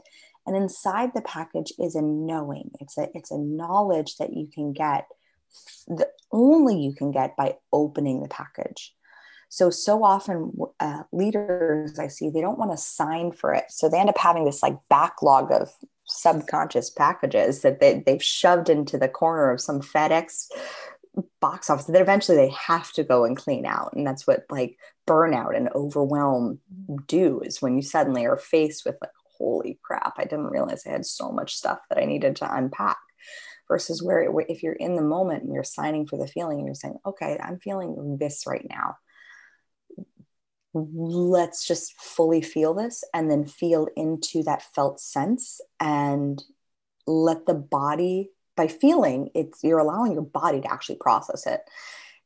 [0.46, 2.70] and inside the package is a knowing.
[2.80, 5.06] It's a it's a knowledge that you can get
[5.88, 8.94] that only you can get by opening the package.
[9.48, 13.88] So so often uh, leaders I see they don't want to sign for it, so
[13.88, 15.70] they end up having this like backlog of
[16.04, 20.48] subconscious packages that they, they've shoved into the corner of some FedEx
[21.40, 24.78] box office that eventually they have to go and clean out and that's what like
[25.06, 26.58] burnout and overwhelm
[27.06, 29.10] do is when you suddenly are faced with like
[29.42, 32.98] holy crap, I didn't realize I had so much stuff that I needed to unpack.
[33.68, 36.74] Versus where, if you're in the moment and you're signing for the feeling, and you're
[36.74, 38.96] saying, okay, I'm feeling this right now.
[40.74, 46.42] Let's just fully feel this and then feel into that felt sense and
[47.06, 51.60] let the body, by feeling, it's you're allowing your body to actually process it.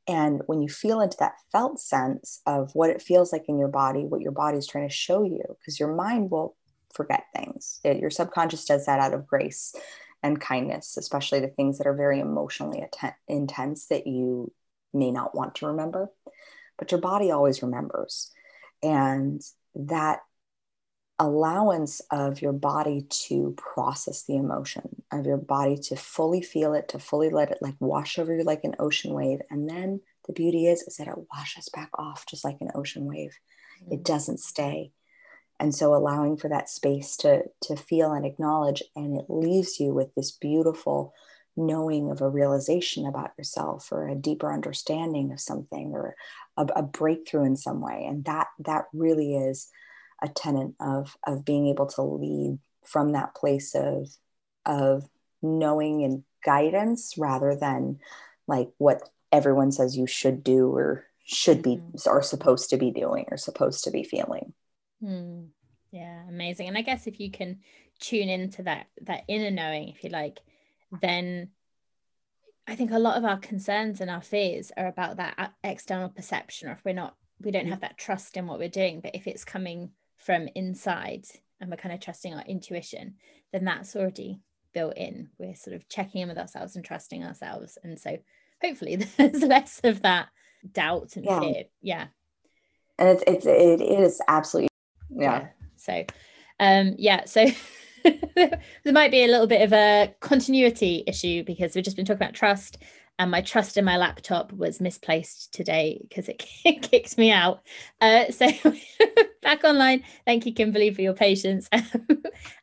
[0.09, 3.69] And when you feel into that felt sense of what it feels like in your
[3.69, 6.57] body, what your body's trying to show you, because your mind will
[6.97, 7.81] forget things.
[7.85, 9.75] It, your subconscious does that out of grace
[10.23, 14.53] and kindness, especially the things that are very emotionally atten- intense that you
[14.93, 16.11] may not want to remember.
[16.79, 18.33] But your body always remembers.
[18.83, 19.41] And
[19.75, 20.21] that
[21.19, 26.89] allowance of your body to process the emotion, of your body to fully feel it,
[26.89, 29.41] to fully let it like wash over you like an ocean wave.
[29.51, 33.07] And then the beauty is, is that it washes back off just like an ocean
[33.07, 33.39] wave.
[33.83, 33.95] Mm-hmm.
[33.95, 34.93] It doesn't stay.
[35.59, 39.93] And so allowing for that space to to feel and acknowledge, and it leaves you
[39.93, 41.15] with this beautiful
[41.57, 46.15] knowing of a realization about yourself or a deeper understanding of something or
[46.59, 48.05] a, a breakthrough in some way.
[48.07, 49.69] And that that really is
[50.23, 54.09] a tenet of of being able to lead from that place of
[54.65, 55.09] of
[55.43, 57.99] knowing and guidance rather than
[58.47, 62.07] like what everyone says you should do or should be mm.
[62.07, 64.53] or supposed to be doing or supposed to be feeling
[65.03, 65.47] mm.
[65.91, 67.59] yeah amazing and i guess if you can
[67.99, 70.41] tune into that that inner knowing if you like
[71.01, 71.49] then
[72.67, 76.69] i think a lot of our concerns and our fears are about that external perception
[76.69, 79.27] or if we're not we don't have that trust in what we're doing but if
[79.27, 81.27] it's coming from inside
[81.61, 83.15] and we're kind of trusting our intuition,
[83.53, 84.41] then that's already
[84.73, 85.31] built in.
[85.39, 87.79] We're sort of checking in with ourselves and trusting ourselves.
[87.83, 88.19] And so
[88.63, 90.29] hopefully there's less of that
[90.71, 91.41] doubt and yeah.
[91.41, 91.65] fear.
[91.81, 92.07] Yeah.
[92.99, 94.69] And it's, it's it is absolutely
[95.11, 95.49] yeah.
[95.77, 96.05] So
[96.61, 97.47] um yeah, so
[98.35, 102.23] there might be a little bit of a continuity issue because we've just been talking
[102.23, 102.79] about trust
[103.19, 106.39] and my trust in my laptop was misplaced today because it
[106.83, 107.63] kicked me out.
[108.01, 108.47] Uh, so
[109.43, 110.05] back online.
[110.27, 111.69] Thank you, Kimberly, for your patience.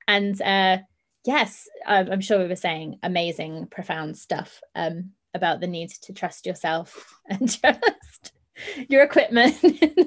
[0.08, 0.78] and uh,
[1.26, 6.46] yes, I'm sure we were saying amazing, profound stuff um, about the need to trust
[6.46, 8.33] yourself and trust
[8.90, 9.56] your equipment.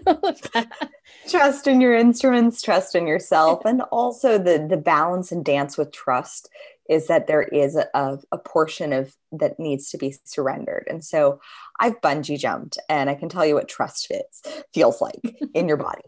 [1.29, 5.93] Trust in your instruments, trust in yourself, and also the the balance and dance with
[5.93, 6.49] trust
[6.89, 10.87] is that there is a, a portion of that needs to be surrendered.
[10.89, 11.41] And so
[11.81, 14.43] I've bungee jumped and I can tell you what trust fits,
[14.73, 16.05] feels like in your body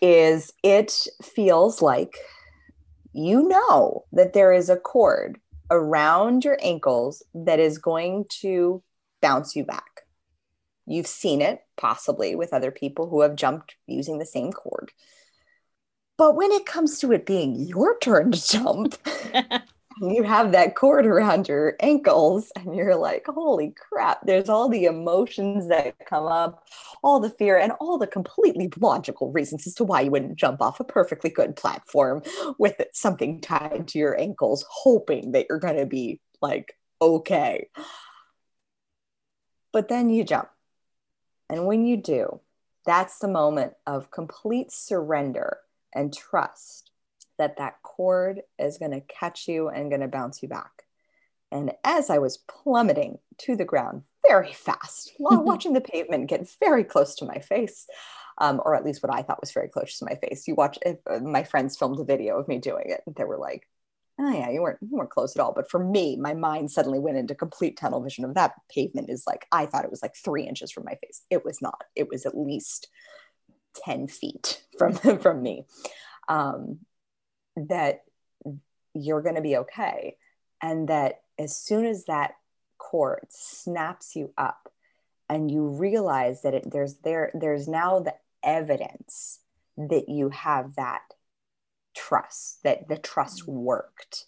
[0.00, 2.16] is it feels like
[3.12, 8.82] you know that there is a cord around your ankles that is going to
[9.20, 9.97] bounce you back.
[10.88, 14.92] You've seen it possibly with other people who have jumped using the same cord.
[16.16, 18.96] But when it comes to it being your turn to jump,
[20.00, 24.84] you have that cord around your ankles and you're like, holy crap, there's all the
[24.84, 26.66] emotions that come up,
[27.02, 30.60] all the fear, and all the completely logical reasons as to why you wouldn't jump
[30.60, 32.22] off a perfectly good platform
[32.58, 37.68] with something tied to your ankles, hoping that you're going to be like, okay.
[39.72, 40.48] But then you jump.
[41.48, 42.40] And when you do,
[42.84, 45.58] that's the moment of complete surrender
[45.94, 46.90] and trust
[47.38, 50.84] that that cord is going to catch you and going to bounce you back.
[51.50, 56.48] And as I was plummeting to the ground very fast, while watching the pavement get
[56.60, 57.86] very close to my face,
[58.38, 60.46] um, or at least what I thought was very close to my face.
[60.46, 63.02] You watch, if, uh, my friends filmed a video of me doing it.
[63.16, 63.66] They were like,
[64.20, 65.52] oh yeah, you weren't, you weren't close at all.
[65.52, 69.24] But for me, my mind suddenly went into complete tunnel vision of that pavement is
[69.26, 71.22] like, I thought it was like three inches from my face.
[71.30, 71.84] It was not.
[71.94, 72.88] It was at least
[73.84, 75.66] 10 feet from, from me.
[76.28, 76.80] Um,
[77.56, 78.02] that
[78.94, 80.16] you're going to be okay.
[80.62, 82.32] And that as soon as that
[82.78, 84.72] cord snaps you up
[85.28, 89.40] and you realize that it, there's there there's now the evidence
[89.76, 91.02] that you have that
[91.98, 93.52] trust that the trust mm.
[93.52, 94.24] worked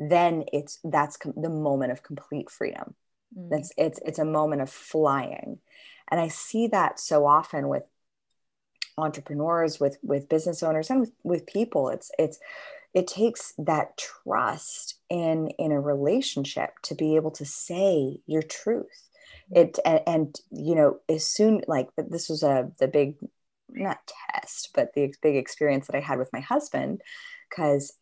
[0.00, 2.94] then it's that's com- the moment of complete freedom.
[3.36, 3.50] Mm.
[3.50, 5.58] that's it's it's a moment of flying.
[6.10, 7.84] And i see that so often with
[8.96, 11.90] entrepreneurs with with business owners and with, with people.
[11.90, 12.38] It's it's
[12.94, 19.08] it takes that trust in in a relationship to be able to say your truth.
[19.52, 23.16] It and, and you know as soon like this was a the big
[23.74, 23.98] not
[24.32, 27.00] test but the big experience that i had with my husband
[27.48, 27.92] because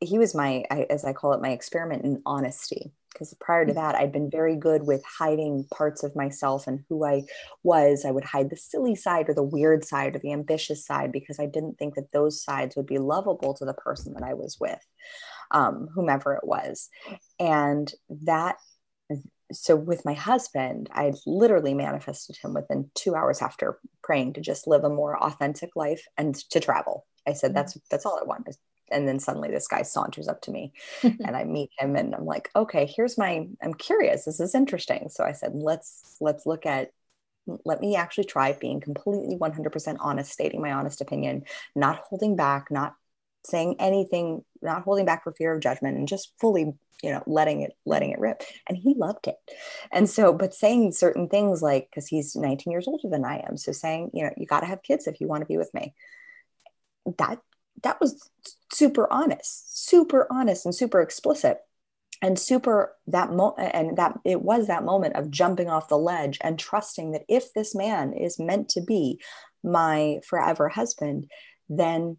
[0.00, 2.92] he was my I, as i call it my experiment in honesty.
[3.12, 3.74] Because prior to mm.
[3.76, 7.22] that i'd been very good with hiding parts of myself and who i
[7.62, 8.04] was.
[8.04, 11.38] I would hide the silly side or the weird side or the ambitious side because
[11.38, 14.56] i didn't think that those sides would be lovable to the person that i was
[14.58, 14.80] with
[15.52, 16.88] um, whomever it was.
[17.38, 17.92] And
[18.24, 18.56] that
[19.52, 24.66] so with my husband i literally manifested him within two hours after praying to just
[24.66, 27.06] live a more authentic life and to travel.
[27.26, 27.54] I said mm.
[27.54, 28.48] that's that's all i want.
[28.90, 32.26] And then suddenly this guy saunters up to me and i meet him and i'm
[32.26, 34.24] like okay here's my i'm curious.
[34.24, 35.08] This is interesting.
[35.08, 36.90] So i said let's let's look at
[37.64, 41.42] let me actually try being completely 100% honest stating my honest opinion
[41.74, 42.94] not holding back not
[43.44, 47.62] saying anything not holding back for fear of judgment and just fully you know letting
[47.62, 48.42] it letting it rip.
[48.68, 49.36] And he loved it.
[49.90, 53.56] And so but saying certain things like because he's 19 years older than i am.
[53.56, 55.72] So saying you know you got to have kids if you want to be with
[55.74, 55.94] me.
[57.18, 57.40] That
[57.82, 58.30] that was
[58.72, 61.58] super honest super honest and super explicit.
[62.24, 66.38] And super that mo and that it was that moment of jumping off the ledge
[66.40, 69.20] and trusting that if this man is meant to be
[69.64, 71.28] my forever husband
[71.68, 72.18] then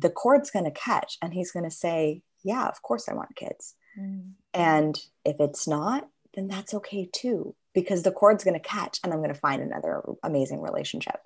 [0.00, 3.34] the cord's going to catch and he's going to say yeah of course i want
[3.36, 3.74] kids.
[3.98, 4.32] Mm.
[4.52, 9.12] and if it's not then that's okay too because the cord's going to catch and
[9.12, 11.18] i'm going to find another amazing relationship.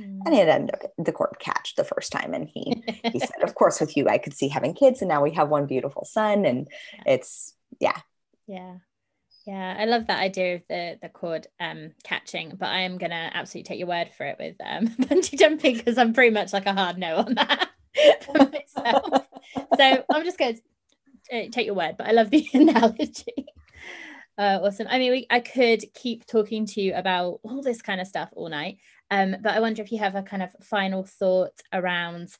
[0.00, 0.20] Mm.
[0.26, 3.54] and it ended up the cord catch the first time and he he said of
[3.54, 6.44] course with you i could see having kids and now we have one beautiful son
[6.44, 6.68] and
[7.06, 7.98] it's yeah.
[8.46, 8.76] Yeah.
[9.46, 13.30] Yeah i love that idea of the the cord um catching but i am gonna
[13.34, 16.66] absolutely take your word for it with um bungee jumping because i'm pretty much like
[16.66, 17.68] a hard no on that
[18.22, 19.26] for myself.
[19.76, 23.46] So i'm just going to uh, take your word but i love the analogy.
[24.36, 24.88] Uh, awesome.
[24.90, 28.30] I mean we, i could keep talking to you about all this kind of stuff
[28.32, 28.78] all night
[29.10, 32.30] um but i wonder if you have a kind of final thought around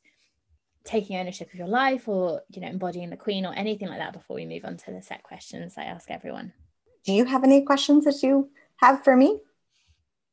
[0.85, 4.13] taking ownership of your life or you know embodying the queen or anything like that
[4.13, 6.53] before we move on to the set questions i ask everyone.
[7.05, 9.39] Do you have any questions that you have for me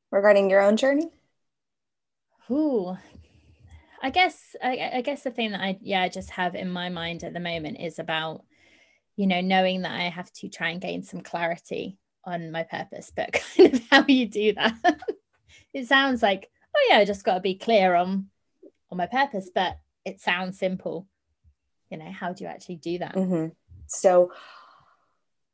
[0.09, 1.09] regarding your own journey?
[2.49, 2.97] Ooh,
[4.01, 7.23] I guess I, I, guess the thing that I yeah just have in my mind
[7.23, 8.43] at the moment is about
[9.15, 13.11] you know knowing that I have to try and gain some clarity on my purpose,
[13.15, 14.75] but kind of how you do that.
[15.73, 18.27] it sounds like oh yeah, I just got to be clear on
[18.89, 21.07] on my purpose, but it sounds simple
[21.91, 23.47] you know how do you actually do that mm-hmm.
[23.85, 24.31] so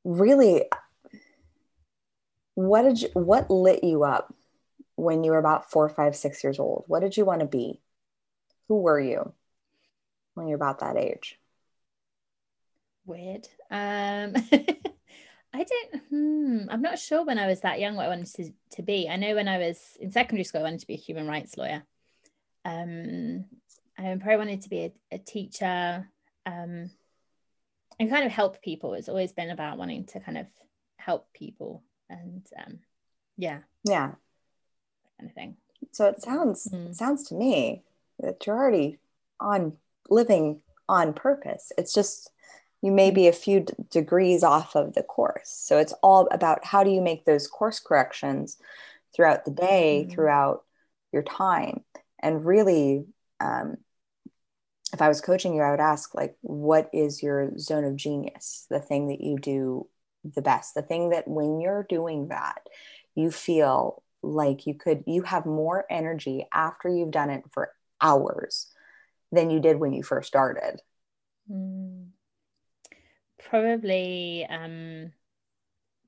[0.05, 0.63] really
[2.53, 4.33] what did you what lit you up
[4.95, 7.81] when you were about four five six years old what did you want to be
[8.67, 9.33] who were you
[10.33, 11.39] when you're about that age
[13.05, 14.33] weird um
[15.53, 16.03] I don't.
[16.09, 19.09] Hmm, I'm not sure when I was that young what I wanted to, to be.
[19.09, 21.57] I know when I was in secondary school, I wanted to be a human rights
[21.57, 21.83] lawyer.
[22.63, 23.45] Um,
[23.97, 26.07] I probably wanted to be a, a teacher
[26.45, 26.91] um,
[27.99, 28.93] and kind of help people.
[28.93, 30.45] It's always been about wanting to kind of
[30.97, 32.79] help people and um,
[33.37, 34.11] yeah, yeah,
[35.19, 35.57] kind of thing.
[35.91, 36.89] So it sounds mm.
[36.89, 37.83] it sounds to me
[38.19, 38.99] that you're already
[39.39, 39.73] on
[40.09, 41.71] living on purpose.
[41.77, 42.31] It's just
[42.81, 45.49] you may be a few d- degrees off of the course.
[45.49, 48.57] So it's all about how do you make those course corrections
[49.15, 50.11] throughout the day, mm.
[50.11, 50.63] throughout
[51.11, 51.83] your time,
[52.21, 53.05] and really
[53.39, 53.77] um,
[54.93, 58.65] if I was coaching you, I would ask, like, what is your zone of genius?
[58.69, 59.87] The thing that you do
[60.23, 62.61] the best, the thing that when you're doing that,
[63.15, 67.71] you feel like you could, you have more energy after you've done it for
[68.01, 68.67] hours
[69.31, 70.81] than you did when you first started.
[71.51, 72.07] Mm.
[73.49, 75.11] Probably, um,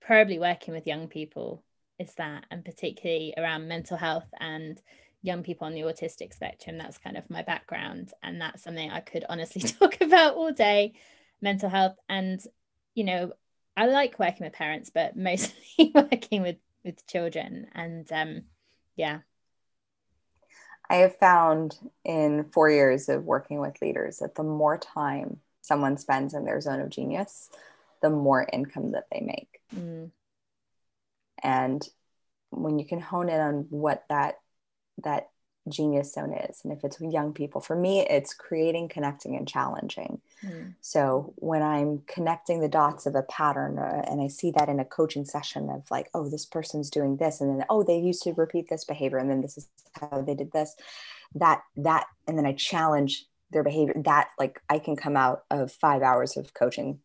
[0.02, 1.64] probably working with young people
[2.00, 4.82] is that, and particularly around mental health and
[5.22, 6.78] young people on the autistic spectrum.
[6.78, 8.12] That's kind of my background.
[8.24, 10.94] And that's something I could honestly talk about all day
[11.42, 11.98] mental health.
[12.08, 12.42] And,
[12.96, 13.34] you know,
[13.76, 17.68] I like working with parents, but mostly working with, with children.
[17.74, 18.44] And um,
[18.96, 19.20] yeah.
[20.90, 25.98] I have found in four years of working with leaders that the more time someone
[25.98, 27.50] spends in their zone of genius,
[28.02, 29.62] the more income that they make.
[29.76, 30.12] Mm.
[31.44, 31.88] And
[32.50, 34.40] when you can hone in on what that
[35.04, 35.30] that
[35.68, 39.48] genius zone is and if it's with young people for me it's creating connecting and
[39.48, 40.74] challenging mm.
[40.82, 44.80] so when i'm connecting the dots of a pattern uh, and i see that in
[44.80, 48.24] a coaching session of like oh this person's doing this and then oh they used
[48.24, 49.68] to repeat this behavior and then this is
[50.00, 50.76] how they did this
[51.36, 55.72] that that and then i challenge their behavior that like i can come out of
[55.72, 57.00] five hours of coaching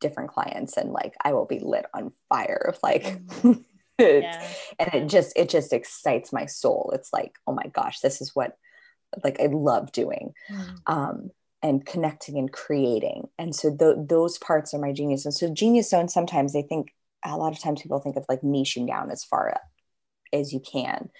[0.00, 3.62] different clients and like i will be lit on fire of like mm.
[4.00, 4.48] Yeah.
[4.78, 8.34] and it just it just excites my soul it's like oh my gosh this is
[8.34, 8.56] what
[9.24, 10.76] like i love doing mm.
[10.86, 11.30] um
[11.62, 15.90] and connecting and creating and so th- those parts are my genius and so genius
[15.90, 16.92] zone sometimes they think
[17.24, 19.60] a lot of times people think of like niching down as far
[20.32, 21.10] as you can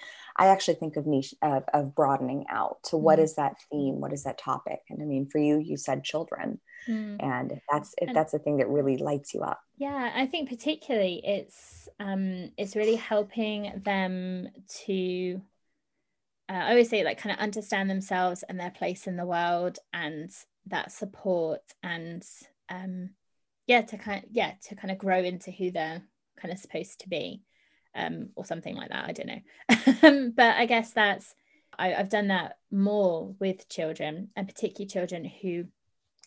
[0.41, 2.79] I actually think of niche of, of broadening out.
[2.85, 3.25] to what mm.
[3.25, 4.01] is that theme?
[4.01, 4.81] What is that topic?
[4.89, 7.23] And I mean, for you, you said children, mm.
[7.23, 9.61] and if that's if and, that's the thing that really lights you up.
[9.77, 14.49] Yeah, I think particularly it's um it's really helping them
[14.87, 15.43] to.
[16.49, 19.79] Uh, I always say like kind of understand themselves and their place in the world
[19.93, 20.31] and
[20.67, 22.25] that support and
[22.71, 23.11] um
[23.67, 26.03] yeah to kind of, yeah to kind of grow into who they're
[26.41, 27.43] kind of supposed to be
[27.95, 29.09] um, or something like that.
[29.09, 30.31] I don't know.
[30.37, 31.35] but I guess that's,
[31.79, 35.65] I, I've done that more with children and particularly children who,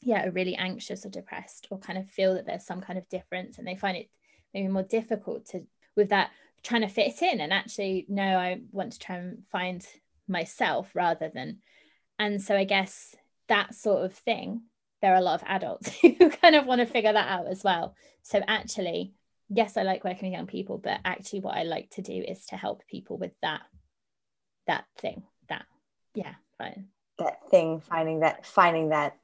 [0.02, 3.10] yeah, are really anxious or depressed or kind of feel that there's some kind of
[3.10, 4.10] difference and they find it
[4.54, 5.64] maybe more difficult to,
[5.96, 6.32] with that,
[6.64, 9.86] trying to fit in and actually, no, I want to try and find
[10.28, 11.60] myself rather than,
[12.20, 13.16] and so I guess
[13.48, 14.64] that sort of thing
[15.02, 17.64] there are a lot of adults who kind of want to figure that out as
[17.64, 19.14] well so actually
[19.54, 22.46] yes i like working with young people but actually what i like to do is
[22.46, 23.62] to help people with that
[24.68, 25.66] that thing that
[26.16, 26.88] yeah fine.
[27.20, 29.18] That thing finding that finding that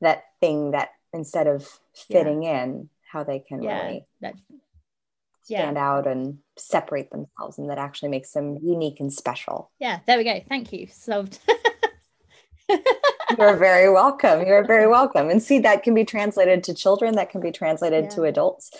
[0.00, 2.64] that thing that instead of fitting yeah.
[2.64, 4.34] in how they can yeah, really that,
[5.42, 5.90] stand yeah.
[5.90, 9.70] out and separate themselves and that actually makes them unique and special.
[9.78, 10.40] Yeah there we go.
[10.48, 10.86] Thank you.
[10.88, 11.38] Solved
[13.38, 17.30] you're very welcome you're very welcome and see that can be translated to children that
[17.30, 18.10] can be translated yeah.
[18.10, 18.70] to adults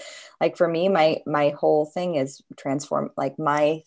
[0.40, 3.82] like for me my my whole thing is transform like my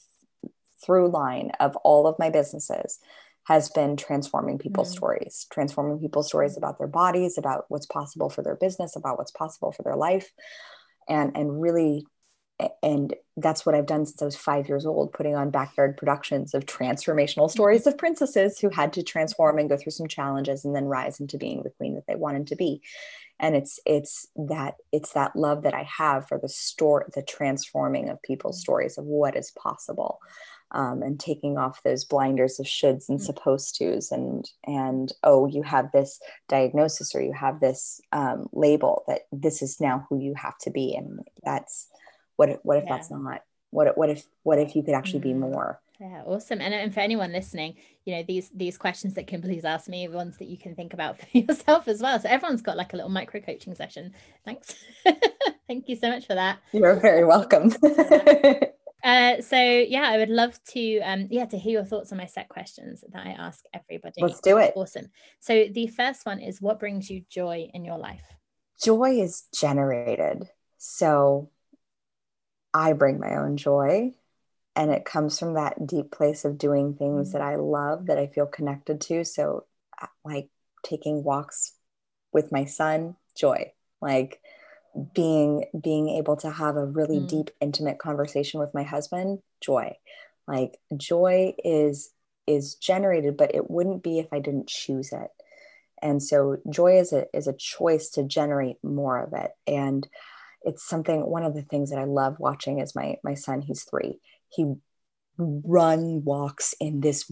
[0.83, 2.99] through line of all of my businesses
[3.45, 8.29] has been transforming people's mm stories, transforming people's stories about their bodies, about what's possible
[8.29, 10.31] for their business, about what's possible for their life.
[11.09, 12.05] And and really
[12.81, 16.53] and that's what I've done since I was five years old, putting on backyard productions
[16.53, 20.75] of transformational stories of princesses who had to transform and go through some challenges and
[20.75, 22.81] then rise into being the queen that they wanted to be.
[23.39, 28.09] And it's it's that it's that love that I have for the store, the transforming
[28.09, 30.19] of people's stories of what is possible
[30.73, 33.23] um, and taking off those blinders of shoulds and mm.
[33.23, 39.03] supposed tos and and oh you have this diagnosis or you have this um, label
[39.07, 41.87] that this is now who you have to be and that's
[42.35, 42.95] what if, what if yeah.
[42.95, 46.61] that's not what if, what if what if you could actually be more yeah awesome
[46.61, 47.75] and, and for anyone listening
[48.05, 51.19] you know these these questions that kimberly's asked me ones that you can think about
[51.31, 54.13] for yourself as well so everyone's got like a little micro coaching session
[54.45, 54.75] thanks
[55.67, 57.73] thank you so much for that you're very welcome
[59.03, 62.25] Uh, so yeah, I would love to um, yeah to hear your thoughts on my
[62.25, 64.21] set questions that I ask everybody.
[64.21, 64.71] Let's do it.
[64.77, 65.07] Awesome.
[65.41, 68.23] So the first one is what brings you joy in your life?
[68.81, 70.49] Joy is generated.
[70.77, 71.49] So
[72.73, 74.13] I bring my own joy
[74.75, 77.37] and it comes from that deep place of doing things mm-hmm.
[77.37, 79.23] that I love that I feel connected to.
[79.23, 79.65] So
[80.01, 80.49] uh, like
[80.83, 81.73] taking walks
[82.31, 83.71] with my son, joy.
[84.01, 84.41] Like
[85.13, 87.27] being being able to have a really mm.
[87.27, 89.91] deep intimate conversation with my husband joy
[90.47, 92.11] like joy is
[92.45, 95.29] is generated but it wouldn't be if i didn't choose it
[96.01, 100.07] and so joy is a is a choice to generate more of it and
[100.63, 103.83] it's something one of the things that i love watching is my my son he's
[103.83, 104.73] 3 he
[105.37, 107.31] run walks in this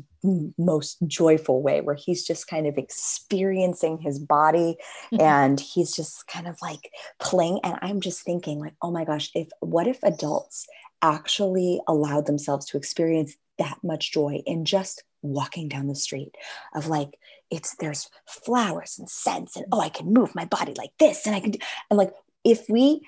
[0.58, 4.76] most joyful way where he's just kind of experiencing his body
[5.14, 5.22] mm-hmm.
[5.22, 9.30] and he's just kind of like playing and i'm just thinking like oh my gosh
[9.36, 10.68] if what if adults
[11.02, 16.36] actually allowed themselves to experience that much joy in just walking down the street
[16.74, 17.20] of like
[17.52, 21.36] it's there's flowers and scents and oh i can move my body like this and
[21.36, 21.60] i can do
[21.90, 22.12] and like
[22.44, 23.08] if we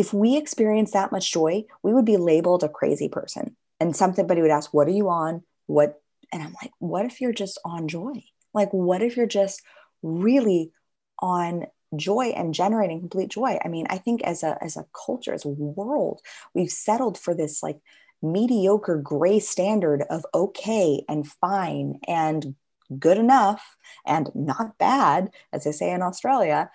[0.00, 4.40] if we experience that much joy we would be labeled a crazy person and somebody
[4.40, 5.42] would ask, What are you on?
[5.66, 6.00] What?
[6.32, 8.24] And I'm like, What if you're just on joy?
[8.54, 9.62] Like, what if you're just
[10.02, 10.72] really
[11.18, 13.58] on joy and generating complete joy?
[13.62, 16.20] I mean, I think as a as a culture, as a world,
[16.54, 17.78] we've settled for this like
[18.22, 22.54] mediocre gray standard of okay and fine and
[22.98, 23.76] good enough
[24.06, 26.70] and not bad, as they say in Australia,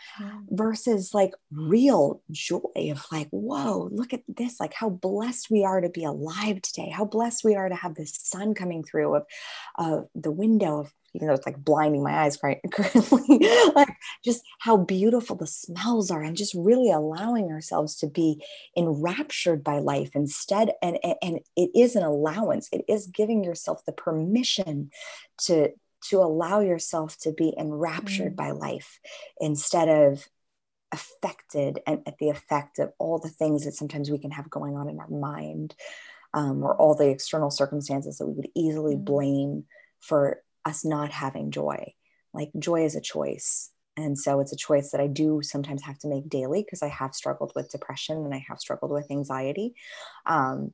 [0.50, 5.82] versus like real joy of like, whoa, look at this, like how blessed we are
[5.82, 9.24] to be alive today, how blessed we are to have the sun coming through of
[9.78, 12.38] uh, the window of even though it's like blinding my eyes
[12.72, 18.44] currently, like just how beautiful the smells are and just really allowing ourselves to be
[18.76, 20.72] enraptured by life instead.
[20.82, 22.68] And, and it is an allowance.
[22.74, 24.92] It is giving yourself the permission
[25.44, 25.70] to,
[26.10, 28.36] to allow yourself to be enraptured mm.
[28.36, 29.00] by life
[29.40, 30.28] instead of
[30.92, 34.76] affected and at the effect of all the things that sometimes we can have going
[34.76, 35.76] on in our mind
[36.34, 39.04] um, or all the external circumstances that we would easily mm.
[39.06, 39.66] blame
[40.00, 41.94] for us not having joy.
[42.34, 43.72] Like joy is a choice.
[43.98, 46.90] And so it's a choice that i do sometimes have to make daily because i
[46.90, 49.74] have struggled with depression and i have struggled with anxiety.
[50.26, 50.74] Um,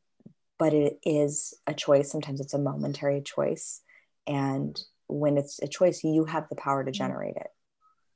[0.57, 2.11] but it is a choice.
[2.11, 3.81] Sometimes it's a momentary choice.
[4.27, 4.79] And
[5.11, 6.93] when it's a choice, you have the power to mm.
[6.93, 7.47] generate it.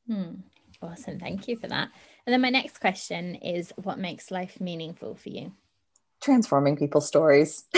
[0.07, 0.33] Hmm.
[0.81, 1.19] Awesome.
[1.19, 1.89] Thank you for that.
[2.25, 5.53] And then my next question is what makes life meaningful for you?
[6.21, 7.63] Transforming people's stories.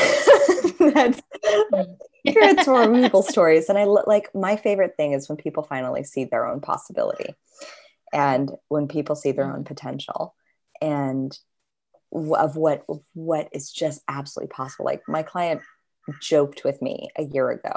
[0.79, 1.93] That's hmm.
[2.31, 3.69] transforming people's stories.
[3.69, 7.35] And I like my favorite thing is when people finally see their own possibility
[8.13, 9.63] and when people see their own hmm.
[9.63, 10.35] potential
[10.81, 11.37] and
[12.13, 14.85] of what what is just absolutely possible.
[14.85, 15.61] Like my client
[16.21, 17.73] joked with me a year ago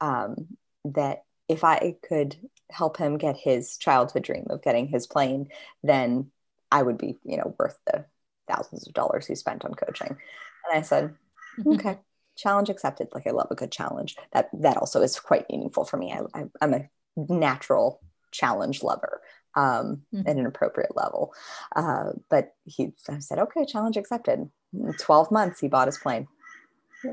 [0.00, 0.48] um,
[0.84, 2.36] that if I could
[2.70, 5.48] help him get his childhood dream of getting his plane,
[5.82, 6.30] then
[6.70, 8.04] I would be, you know, worth the
[8.48, 10.08] thousands of dollars he spent on coaching.
[10.08, 11.14] And I said,
[11.58, 11.72] mm-hmm.
[11.74, 11.98] okay,
[12.36, 13.08] challenge accepted.
[13.12, 14.16] Like I love a good challenge.
[14.32, 16.12] That that also is quite meaningful for me.
[16.12, 18.00] I, I'm a natural
[18.30, 19.20] challenge lover
[19.56, 20.28] um, mm-hmm.
[20.28, 21.34] at an appropriate level.
[21.74, 24.50] Uh, but he I said, okay, challenge accepted.
[24.72, 26.28] In 12 months, he bought his plane.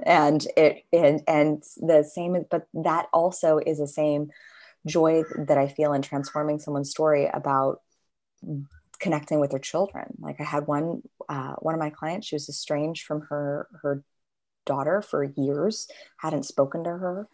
[0.04, 4.30] And it and and the same, but that also is the same
[4.86, 7.82] joy that I feel in transforming someone's story about
[9.00, 10.16] connecting with their children.
[10.20, 14.04] Like I had one uh, one of my clients, she was estranged from her her
[14.66, 17.28] daughter for years, hadn't spoken to her,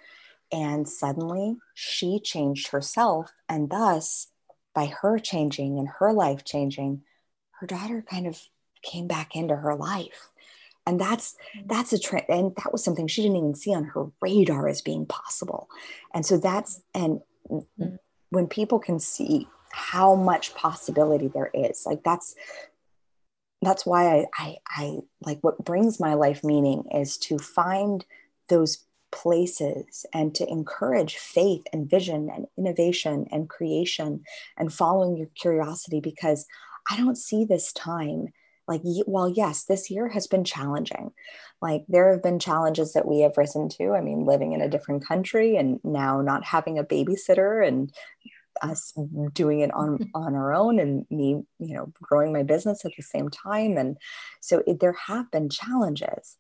[0.51, 4.27] and suddenly she changed herself, and thus
[4.73, 7.03] by her changing and her life changing,
[7.59, 8.39] her daughter kind of
[8.81, 10.29] came back into her life.
[10.85, 14.07] And that's that's a trend, and that was something she didn't even see on her
[14.21, 15.69] radar as being possible.
[16.13, 17.95] And so that's and mm-hmm.
[18.31, 22.35] when people can see how much possibility there is, like that's
[23.61, 28.05] that's why I, I, I like what brings my life meaning is to find
[28.49, 34.23] those places and to encourage faith and vision and innovation and creation
[34.57, 36.45] and following your curiosity because
[36.89, 38.27] I don't see this time
[38.67, 41.11] like while yes this year has been challenging.
[41.61, 43.93] Like there have been challenges that we have risen to.
[43.93, 47.93] I mean living in a different country and now not having a babysitter and
[48.61, 48.93] us
[49.33, 53.03] doing it on on our own and me you know growing my business at the
[53.03, 53.77] same time.
[53.77, 53.97] And
[54.41, 56.37] so it, there have been challenges.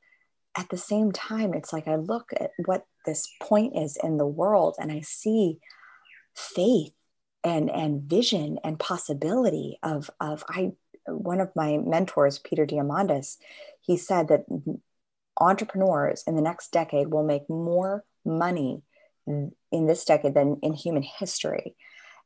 [0.55, 4.27] At the same time, it's like I look at what this point is in the
[4.27, 5.57] world and I see
[6.35, 6.93] faith
[7.43, 10.73] and and vision and possibility of of I
[11.07, 13.37] one of my mentors, Peter Diamandis,
[13.81, 14.45] he said that
[15.39, 18.81] entrepreneurs in the next decade will make more money
[19.25, 21.75] in this decade than in human history.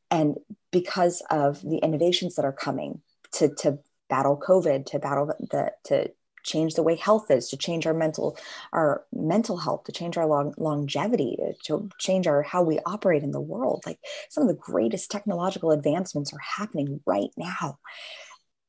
[0.09, 0.36] And
[0.71, 3.01] because of the innovations that are coming
[3.34, 6.11] to, to battle COVID, to battle the, to
[6.43, 8.38] change the way health is to change our mental
[8.71, 13.21] our mental health to change our long, longevity to, to change our how we operate
[13.21, 13.99] in the world like
[14.30, 17.78] some of the greatest technological advancements are happening right now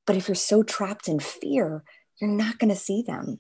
[0.09, 1.85] but if you're so trapped in fear
[2.21, 3.39] you're not going to see them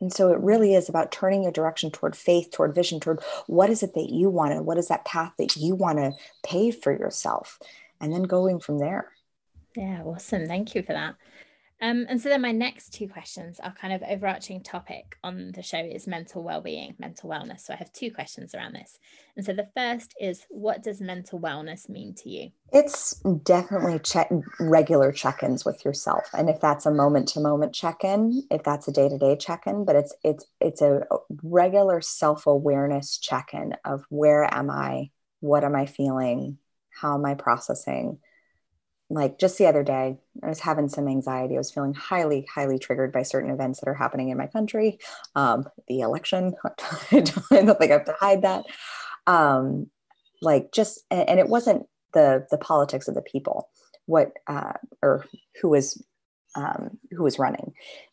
[0.00, 3.70] and so it really is about turning your direction toward faith, toward vision, toward what
[3.70, 6.12] is it that you want and what is that path that you want to
[6.44, 7.58] pave for yourself,
[8.00, 9.10] and then going from there.
[9.76, 10.46] Yeah, awesome.
[10.46, 11.16] Thank you for that.
[11.80, 15.62] Um, and so then my next two questions are kind of overarching topic on the
[15.62, 17.60] show is mental well-being, mental wellness.
[17.60, 18.98] So I have two questions around this.
[19.36, 22.50] And so the first is what does mental wellness mean to you?
[22.72, 26.28] It's definitely check regular check-ins with yourself.
[26.32, 30.82] And if that's a moment-to-moment check-in, if that's a day-to-day check-in, but it's it's it's
[30.82, 31.02] a
[31.42, 35.10] regular self-awareness check-in of where am I?
[35.40, 36.58] What am I feeling?
[36.90, 38.18] How am I processing?
[39.10, 41.54] Like just the other day, I was having some anxiety.
[41.54, 44.98] I was feeling highly, highly triggered by certain events that are happening in my country.
[45.34, 46.54] Um, the election,
[47.10, 48.66] I don't think I have to hide that.
[49.26, 49.86] Um,
[50.42, 53.68] like just, and it wasn't the the politics of the people,
[54.06, 55.24] what uh, or
[55.60, 56.02] who was
[56.54, 57.72] um, who was running.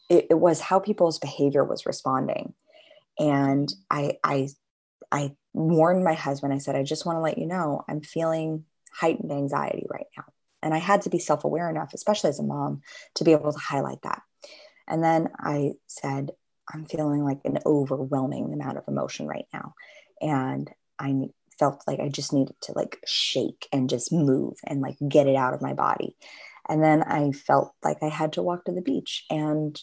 [0.10, 2.54] It, it was how people's behavior was responding,
[3.20, 4.50] and I I
[5.12, 6.54] I warned my husband.
[6.54, 10.26] I said, I just want to let you know I'm feeling heightened anxiety right now
[10.66, 12.82] and I had to be self aware enough, especially as a mom,
[13.16, 14.22] to be able to highlight that.
[14.88, 16.32] And then I said,
[16.74, 19.76] I'm feeling like an overwhelming amount of emotion right now.
[20.20, 21.14] And I
[21.60, 25.36] felt like I just needed to like shake and just move and like get it
[25.36, 26.18] out of my body.
[26.68, 29.80] And then I felt like I had to walk to the beach and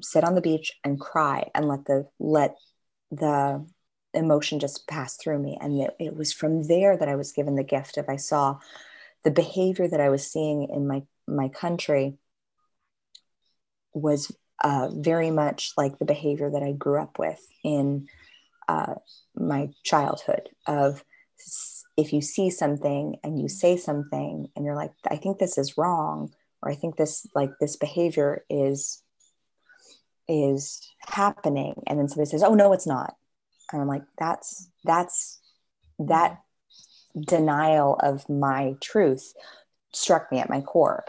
[0.00, 2.56] sit on the beach and cry and let the let
[3.10, 3.66] the
[4.14, 5.58] emotion just pass through me.
[5.60, 8.58] And it, it was from there that I was given the gift of I saw
[9.24, 12.18] the behavior that I was seeing in my my country
[13.94, 18.08] was uh, very much like the behavior that I grew up with in
[18.68, 18.94] uh,
[19.34, 20.48] my childhood.
[20.66, 21.04] Of
[21.96, 25.76] if you see something and you say something and you're like, I think this is
[25.76, 29.02] wrong, or I think this like this behavior is
[30.28, 33.14] is happening, and then somebody says, Oh no, it's not,
[33.72, 35.40] and I'm like, that's that's
[35.98, 36.38] that
[37.18, 39.34] denial of my truth
[39.92, 41.04] struck me at my core.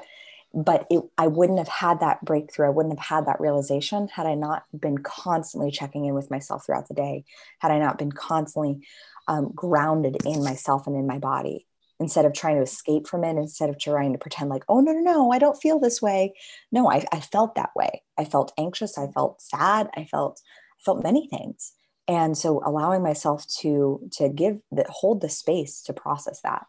[0.54, 2.68] But it, i wouldn't have had that breakthrough.
[2.68, 6.66] I wouldn't have had that realization had i not been constantly checking in with myself
[6.66, 7.26] throughout the day
[7.58, 8.86] had i not been constantly
[9.28, 11.66] um, grounded in myself and in my body
[12.00, 14.92] instead of trying to escape from it instead of trying to pretend like oh no
[14.92, 16.34] no no i don't feel this way.
[16.72, 18.04] No i, I felt that way.
[18.18, 18.98] I felt anxious.
[18.98, 19.90] I felt sad.
[19.98, 20.40] I felt
[20.80, 21.74] i felt many things
[22.08, 26.66] and so allowing myself to to give that hold the space to process that.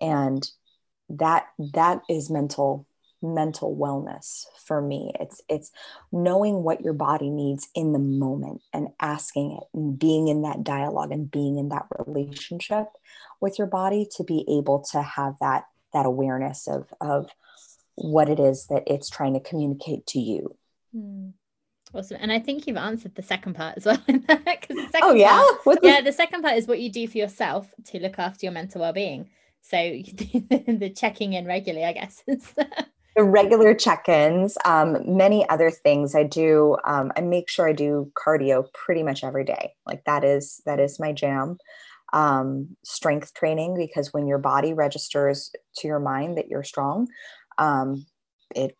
[0.00, 0.48] And
[1.08, 2.86] that that is mental
[3.22, 5.12] mental wellness for me.
[5.18, 5.70] It's it's
[6.12, 10.64] knowing what your body needs in the moment and asking it and being in that
[10.64, 12.86] dialogue and being in that relationship
[13.40, 17.30] with your body to be able to have that that awareness of of
[17.94, 20.56] what it is that it's trying to communicate to you.
[20.94, 21.32] Mm.
[21.94, 22.18] Awesome.
[22.20, 24.02] And I think you've answered the second part as well.
[25.02, 25.44] oh, yeah?
[25.62, 28.52] Part, yeah, the second part is what you do for yourself to look after your
[28.52, 29.30] mental well being.
[29.62, 32.22] So the checking in regularly, I guess.
[33.16, 38.10] the regular check-ins um, many other things i do um, i make sure i do
[38.16, 41.56] cardio pretty much every day like that is that is my jam
[42.12, 47.06] um, strength training because when your body registers to your mind that you're strong
[47.58, 48.04] um,
[48.54, 48.76] it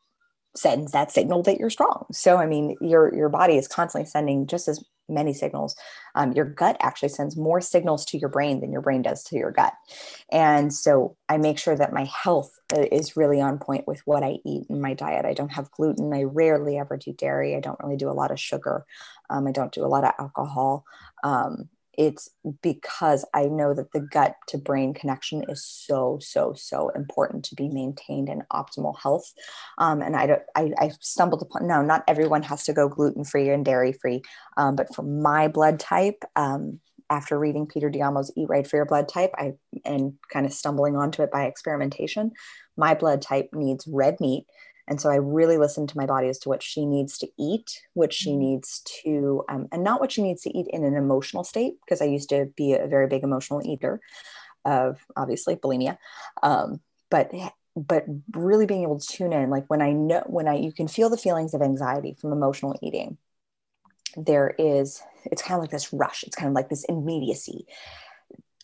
[0.56, 2.06] sends that signal that you're strong.
[2.12, 5.76] So I mean, your your body is constantly sending just as many signals.
[6.14, 9.36] Um, your gut actually sends more signals to your brain than your brain does to
[9.36, 9.74] your gut.
[10.32, 14.22] And so I make sure that my health uh, is really on point with what
[14.22, 15.26] I eat in my diet.
[15.26, 16.12] I don't have gluten.
[16.12, 17.54] I rarely ever do dairy.
[17.54, 18.86] I don't really do a lot of sugar.
[19.30, 20.84] Um, I don't do a lot of alcohol.
[21.22, 21.68] Um,
[21.98, 22.28] it's
[22.62, 27.54] because I know that the gut to brain connection is so, so, so important to
[27.54, 29.32] be maintained in optimal health.
[29.78, 33.48] Um, and I, I, I stumbled upon, no, not everyone has to go gluten free
[33.50, 34.22] and dairy free.
[34.56, 36.80] Um, but for my blood type, um,
[37.10, 39.52] after reading Peter D'Adamo's Eat Right for Your Blood Type, I
[39.84, 42.32] and kind of stumbling onto it by experimentation,
[42.76, 44.46] my blood type needs red meat
[44.86, 47.82] and so I really listen to my body as to what she needs to eat,
[47.94, 48.40] what she mm-hmm.
[48.40, 52.02] needs to, um, and not what she needs to eat in an emotional state, because
[52.02, 54.00] I used to be a very big emotional eater
[54.64, 55.98] of obviously bulimia.
[56.42, 56.80] Um,
[57.10, 57.32] but
[57.76, 60.86] but really being able to tune in like when i know when i you can
[60.86, 63.18] feel the feelings of anxiety from emotional eating
[64.16, 67.66] there is it's kind of like this rush it's kind of like this immediacy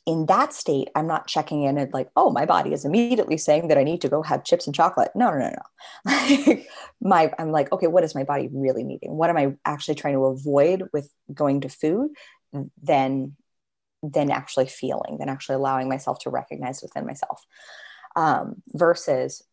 [0.07, 3.69] in that state, I'm not checking in and like, oh, my body is immediately saying
[3.69, 5.11] that I need to go have chips and chocolate.
[5.15, 5.55] No, no, no,
[6.07, 6.63] no.
[7.01, 9.17] my, I'm like, okay, what is my body really needing?
[9.17, 12.11] What am I actually trying to avoid with going to food?
[12.83, 13.37] Then,
[14.03, 17.45] then actually feeling, then actually allowing myself to recognize within myself.
[18.17, 19.45] Um, versus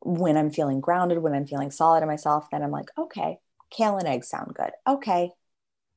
[0.00, 3.38] when I'm feeling grounded, when I'm feeling solid in myself, then I'm like, okay,
[3.70, 4.70] kale and eggs sound good.
[4.86, 5.32] Okay,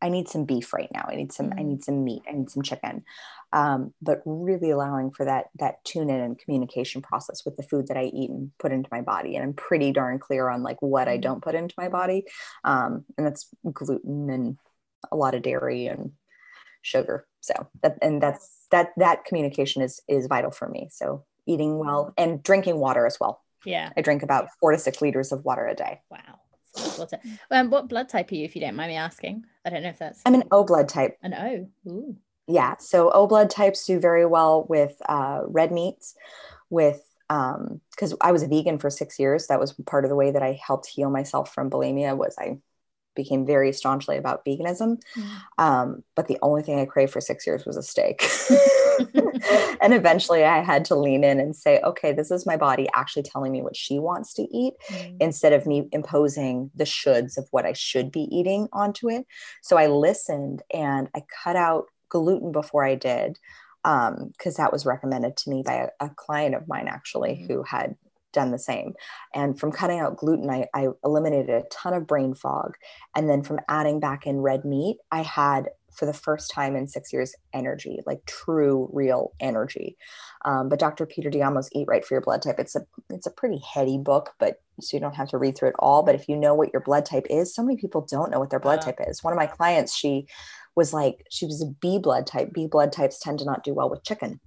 [0.01, 1.05] I need some beef right now.
[1.07, 1.65] I need some, I mm.
[1.65, 2.23] need some meat.
[2.29, 3.03] I need some chicken.
[3.53, 7.87] Um, but really allowing for that that tune in and communication process with the food
[7.87, 9.35] that I eat and put into my body.
[9.35, 11.21] And I'm pretty darn clear on like what I mm.
[11.21, 12.25] don't put into my body.
[12.63, 14.57] Um, and that's gluten and
[15.11, 16.11] a lot of dairy and
[16.81, 17.25] sugar.
[17.39, 20.89] So that and that's that that communication is is vital for me.
[20.91, 23.41] So eating well and drinking water as well.
[23.65, 23.91] Yeah.
[23.97, 26.01] I drink about four to six liters of water a day.
[26.11, 26.39] Wow.
[26.97, 27.19] Water.
[27.51, 29.45] Um, what blood type are you, if you don't mind me asking?
[29.65, 30.21] I don't know if that's.
[30.25, 31.17] I'm an O blood type.
[31.21, 31.89] An O.
[31.89, 32.15] Ooh.
[32.47, 32.75] Yeah.
[32.79, 36.15] So O blood types do very well with uh, red meats,
[36.69, 39.47] with because um, I was a vegan for six years.
[39.47, 42.15] That was part of the way that I helped heal myself from bulimia.
[42.15, 42.59] Was I
[43.15, 45.01] became very staunchly about veganism.
[45.15, 45.41] Mm.
[45.57, 48.25] Um, but the only thing I craved for six years was a steak.
[49.81, 53.23] and eventually I had to lean in and say, okay, this is my body actually
[53.23, 55.17] telling me what she wants to eat mm.
[55.19, 59.25] instead of me imposing the shoulds of what I should be eating onto it.
[59.61, 63.37] So I listened and I cut out gluten before I did
[63.83, 67.47] because um, that was recommended to me by a, a client of mine actually mm.
[67.47, 67.95] who had
[68.33, 68.93] done the same.
[69.33, 72.75] And from cutting out gluten, I, I eliminated a ton of brain fog.
[73.15, 76.87] And then from adding back in red meat, I had for the first time in
[76.87, 79.97] six years energy like true real energy.
[80.45, 83.31] Um, but dr peter d'adamo's eat right for your blood type it's a it's a
[83.31, 86.03] pretty heady book but so you don't have to read through it all.
[86.03, 88.49] But if you know what your blood type is so many people don't know what
[88.49, 89.23] their blood type is.
[89.23, 90.27] One of my clients she
[90.75, 92.53] was like she was a b blood type.
[92.53, 94.39] B blood types tend to not do well with chicken.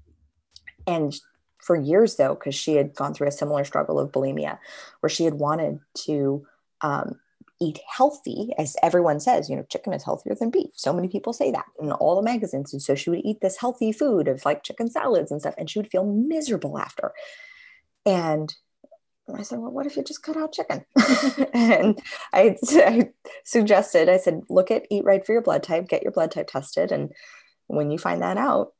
[0.87, 1.15] And
[1.59, 4.59] for years though because she had gone through a similar struggle of bulimia
[5.01, 6.47] where she had wanted to
[6.81, 7.21] um,
[7.61, 11.33] eat healthy as everyone says you know chicken is healthier than beef so many people
[11.33, 14.45] say that in all the magazines and so she would eat this healthy food of
[14.45, 17.13] like chicken salads and stuff and she would feel miserable after
[18.07, 18.55] and
[19.37, 20.85] I said, well, what if you just cut out chicken?
[21.55, 22.01] and
[22.33, 23.11] I, I,
[23.45, 26.49] suggested, I said, look at Eat Right for your blood type, get your blood type
[26.49, 26.91] tested.
[26.91, 27.13] And
[27.67, 28.73] when you find that out,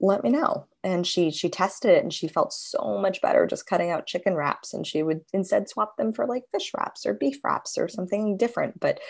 [0.00, 3.66] let me know and she she tested it and she felt so much better just
[3.66, 7.12] cutting out chicken wraps and she would instead swap them for like fish wraps or
[7.12, 9.00] beef wraps or something different but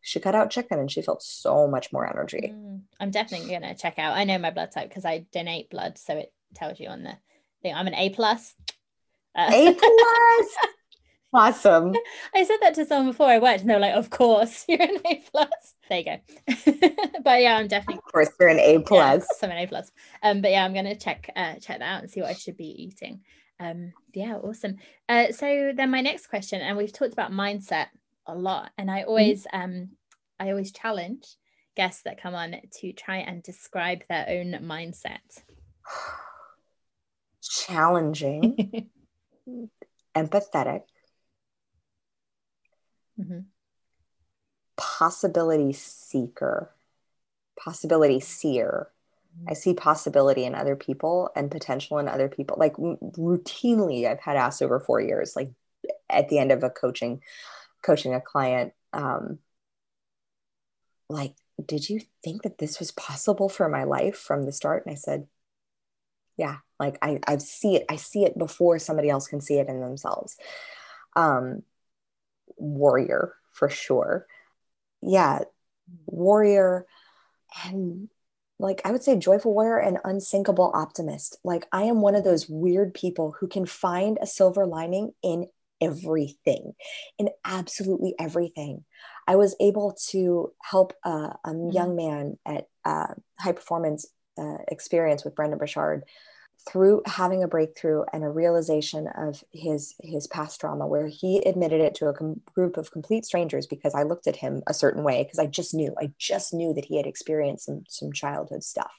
[0.00, 2.52] she cut out chicken and she felt so much more energy.
[2.54, 5.98] Mm, i'm definitely gonna check out i know my blood type because i donate blood
[5.98, 7.16] so it tells you on the
[7.62, 8.54] thing i'm an a plus.
[9.36, 10.56] Uh, a plus
[11.34, 11.92] Awesome.
[12.32, 14.80] I said that to someone before I worked, and they were like, "Of course, you're
[14.80, 16.18] an A plus." There you go.
[17.24, 17.96] but yeah, I'm definitely.
[18.06, 19.26] Of course, you're an A plus.
[19.42, 19.90] Yeah, I'm an A plus.
[20.22, 22.56] Um, but yeah, I'm gonna check uh, check that out and see what I should
[22.56, 23.22] be eating.
[23.58, 24.76] Um, yeah, awesome.
[25.08, 27.86] Uh, so then my next question, and we've talked about mindset
[28.26, 29.08] a lot, and I mm-hmm.
[29.08, 29.60] always mm-hmm.
[29.60, 29.88] um
[30.38, 31.26] I always challenge
[31.76, 35.42] guests that come on to try and describe their own mindset.
[37.66, 38.88] Challenging,
[40.16, 40.82] empathetic,
[43.20, 43.40] mm-hmm.
[44.76, 46.70] possibility seeker,
[47.58, 48.88] possibility seer.
[49.36, 49.50] Mm-hmm.
[49.50, 52.56] I see possibility in other people and potential in other people.
[52.58, 55.50] Like routinely, I've had asked over four years, like
[56.08, 57.22] at the end of a coaching,
[57.82, 59.38] coaching a client, um,
[61.08, 61.34] like,
[61.64, 64.84] did you think that this was possible for my life from the start?
[64.86, 65.26] And I said,
[66.36, 67.84] yeah, like I, I see it.
[67.88, 70.36] I see it before somebody else can see it in themselves.
[71.14, 71.62] Um,
[72.56, 74.26] warrior for sure.
[75.00, 75.40] Yeah,
[76.06, 76.86] warrior
[77.64, 78.08] and
[78.58, 81.38] like I would say joyful warrior and unsinkable optimist.
[81.44, 85.46] Like I am one of those weird people who can find a silver lining in
[85.80, 86.72] everything,
[87.18, 88.84] in absolutely everything.
[89.26, 91.70] I was able to help uh, a mm-hmm.
[91.70, 94.06] young man at uh, High Performance
[94.38, 96.04] uh, Experience with Brendon Burchard
[96.66, 101.80] through having a breakthrough and a realization of his his past trauma where he admitted
[101.80, 105.04] it to a com- group of complete strangers because i looked at him a certain
[105.04, 108.62] way because i just knew i just knew that he had experienced some some childhood
[108.62, 108.92] stuff.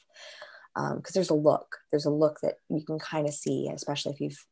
[0.75, 4.11] Because um, there's a look there's a look that you can kind of see especially
[4.13, 4.45] if you've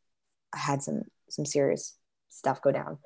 [0.55, 1.95] had some some serious
[2.30, 2.97] stuff go down.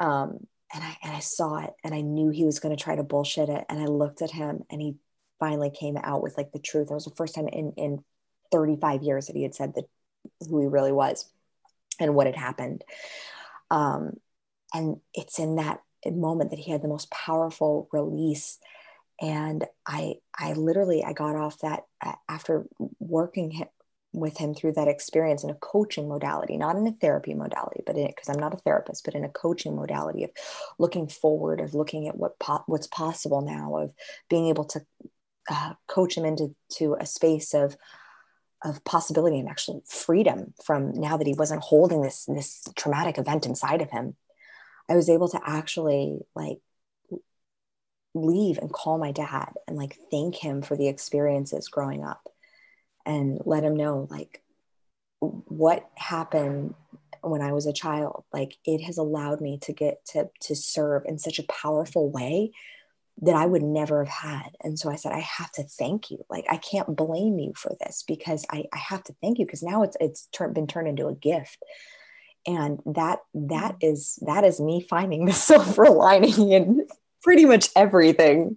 [0.00, 2.94] Um, and i and i saw it and i knew he was going to try
[2.94, 4.96] to bullshit it and i looked at him and he
[5.38, 6.90] finally came out with like the truth.
[6.90, 8.04] It was the first time in in
[8.50, 9.84] 35 years that he had said that
[10.48, 11.30] who he really was
[12.00, 12.84] and what had happened.
[13.70, 14.14] Um,
[14.72, 18.58] and it's in that moment that he had the most powerful release.
[19.20, 21.84] And I, I literally, I got off that
[22.28, 22.66] after
[23.00, 23.64] working
[24.12, 27.94] with him through that experience in a coaching modality, not in a therapy modality, but
[27.94, 30.30] because I'm not a therapist, but in a coaching modality of
[30.78, 33.92] looking forward, of looking at what po- what's possible now, of
[34.30, 34.80] being able to
[35.50, 37.76] uh, coach him into to a space of
[38.62, 43.46] of possibility and actual freedom from now that he wasn't holding this this traumatic event
[43.46, 44.16] inside of him
[44.88, 46.58] i was able to actually like
[48.14, 52.28] leave and call my dad and like thank him for the experiences growing up
[53.06, 54.42] and let him know like
[55.20, 56.74] what happened
[57.22, 58.24] when i was a child.
[58.32, 62.52] Like it has allowed me to get to to serve in such a powerful way
[63.22, 64.56] that I would never have had.
[64.62, 66.24] And so I said, I have to thank you.
[66.30, 69.62] Like I can't blame you for this because I, I have to thank you because
[69.62, 71.62] now it's it's tur- been turned into a gift.
[72.46, 73.90] And that that mm.
[73.92, 76.86] is that is me finding the silver lining in
[77.22, 78.56] pretty much everything.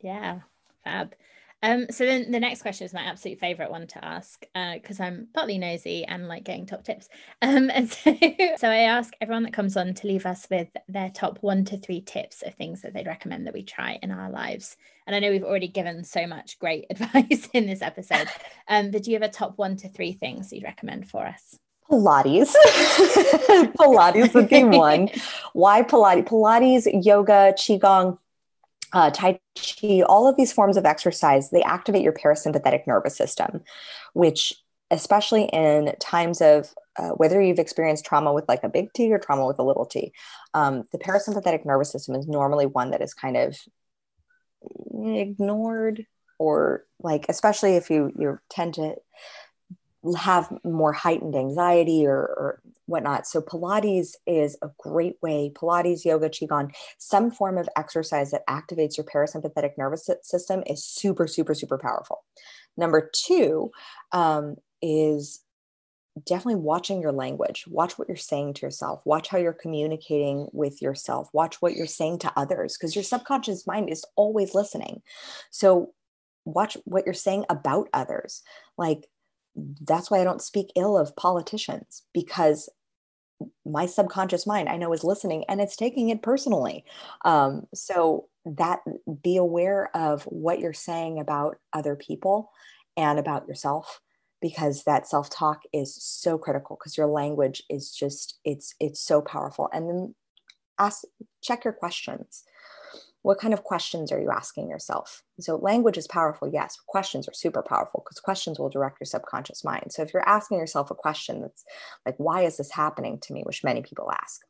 [0.00, 0.40] Yeah,
[0.82, 1.14] fab.
[1.62, 4.44] Um, so then the next question is my absolute favorite one to ask
[4.74, 7.08] because uh, I'm partly nosy and like getting top tips.
[7.42, 8.16] Um, and so,
[8.58, 11.78] so I ask everyone that comes on to leave us with their top one to
[11.78, 14.76] three tips of things that they'd recommend that we try in our lives.
[15.06, 18.28] And I know we've already given so much great advice in this episode,
[18.68, 21.58] um, but do you have a top one to three things you'd recommend for us?
[21.90, 22.54] Pilates.
[23.76, 25.08] Pilates would be one.
[25.54, 26.28] Why Pilates?
[26.28, 28.18] Pilates, yoga, Qigong,
[28.92, 33.62] uh, Tai Chi, all of these forms of exercise, they activate your parasympathetic nervous system,
[34.14, 34.52] which,
[34.90, 39.18] especially in times of uh, whether you've experienced trauma with like a big T or
[39.18, 40.12] trauma with a little t,
[40.54, 43.56] um, the parasympathetic nervous system is normally one that is kind of
[44.92, 46.04] ignored
[46.38, 48.96] or like, especially if you you tend to
[50.16, 53.26] have more heightened anxiety or, or whatnot.
[53.26, 58.96] So Pilates is a great way, Pilates, yoga, Qigong, some form of exercise that activates
[58.96, 62.24] your parasympathetic nervous system is super, super, super powerful.
[62.76, 63.70] Number two
[64.12, 65.40] um, is
[66.26, 67.64] definitely watching your language.
[67.68, 69.02] Watch what you're saying to yourself.
[69.04, 71.28] Watch how you're communicating with yourself.
[71.32, 75.02] Watch what you're saying to others because your subconscious mind is always listening.
[75.50, 75.92] So
[76.44, 78.42] watch what you're saying about others.
[78.76, 79.06] Like
[79.56, 82.68] that's why I don't speak ill of politicians because
[83.64, 86.84] my subconscious mind I know is listening and it's taking it personally.
[87.24, 88.80] Um, so that
[89.22, 92.50] be aware of what you're saying about other people
[92.96, 94.00] and about yourself
[94.40, 99.68] because that self-talk is so critical because your language is just it's it's so powerful
[99.72, 100.14] and then
[100.78, 101.02] ask
[101.42, 102.44] check your questions
[103.22, 105.22] what kind of questions are you asking yourself?
[105.40, 106.78] So, language is powerful, yes.
[106.86, 109.92] Questions are super powerful because questions will direct your subconscious mind.
[109.92, 111.64] So, if you're asking yourself a question that's
[112.06, 114.40] like, why is this happening to me, which many people ask,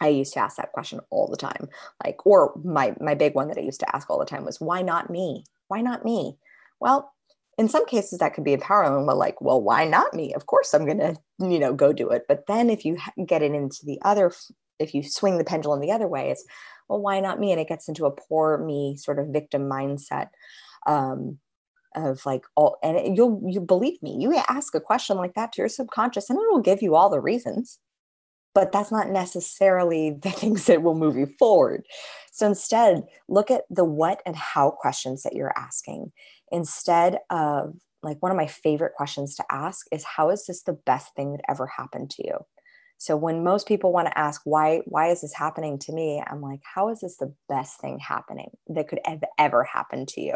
[0.00, 1.68] I used to ask that question all the time.
[2.04, 4.60] Like, or my my big one that I used to ask all the time was,
[4.60, 5.44] why not me?
[5.66, 6.36] Why not me?
[6.80, 7.12] Well,
[7.58, 10.72] in some cases that could be empowering but like well why not me of course
[10.72, 12.96] i'm to you know go do it but then if you
[13.26, 14.32] get it into the other
[14.78, 16.44] if you swing the pendulum the other way it's
[16.88, 17.52] well why not me?
[17.52, 20.28] And it gets into a poor me sort of victim mindset
[20.86, 21.38] um,
[21.94, 25.62] of like all and you'll you believe me you ask a question like that to
[25.62, 27.78] your subconscious and it will give you all the reasons
[28.58, 31.84] but that's not necessarily the things that will move you forward.
[32.32, 36.10] So instead look at the what and how questions that you're asking.
[36.50, 40.72] Instead of like one of my favorite questions to ask is how is this the
[40.72, 42.38] best thing that ever happened to you
[42.98, 46.22] so when most people want to ask why why is this happening to me?
[46.26, 50.20] I'm like how is this the best thing happening that could have ever happened to
[50.20, 50.34] you?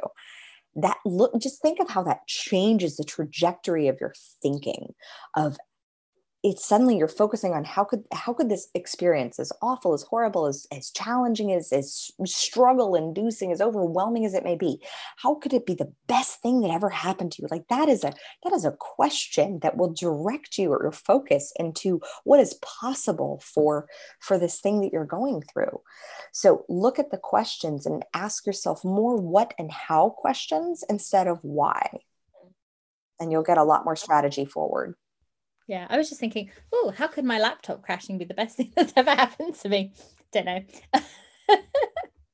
[0.76, 4.94] That look just think of how that changes the trajectory of your thinking
[5.36, 5.58] of
[6.42, 10.46] it's suddenly you're focusing on how could how could this experience as awful as horrible
[10.46, 14.80] as as challenging as as struggle inducing as overwhelming as it may be
[15.18, 17.48] how could it be the best thing that ever happened to you?
[17.50, 18.12] Like that is a
[18.42, 23.40] that is a question that will direct you or your focus into what is possible
[23.44, 23.86] for
[24.20, 25.80] for this thing that you're going through.
[26.32, 31.38] So look at the questions and ask yourself more what and how questions instead of
[31.42, 31.98] why.
[33.20, 34.96] And you'll get a lot more strategy forward
[35.66, 38.72] yeah, I was just thinking, oh, how could my laptop crashing be the best thing
[38.76, 39.92] that's ever happened to me?
[40.32, 40.60] Don't know.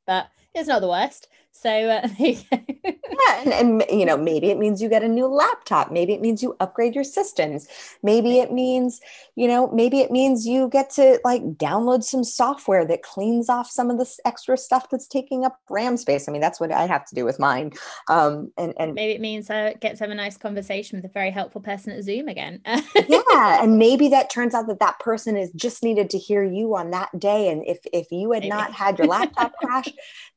[0.06, 1.28] but it's not the worst.
[1.61, 5.90] So uh, yeah, and, and you know maybe it means you get a new laptop.
[5.90, 7.66] Maybe it means you upgrade your systems.
[8.02, 9.00] Maybe it means
[9.34, 13.68] you know maybe it means you get to like download some software that cleans off
[13.68, 16.28] some of this extra stuff that's taking up RAM space.
[16.28, 17.72] I mean that's what I have to do with mine.
[18.09, 21.12] Um, and and maybe it means I get to have a nice conversation with a
[21.12, 22.61] very helpful person at Zoom again.
[22.64, 22.82] yeah,
[23.62, 26.92] and maybe that turns out that that person is just needed to hear you on
[26.92, 27.48] that day.
[27.48, 28.50] And if if you had maybe.
[28.50, 29.88] not had your laptop crash,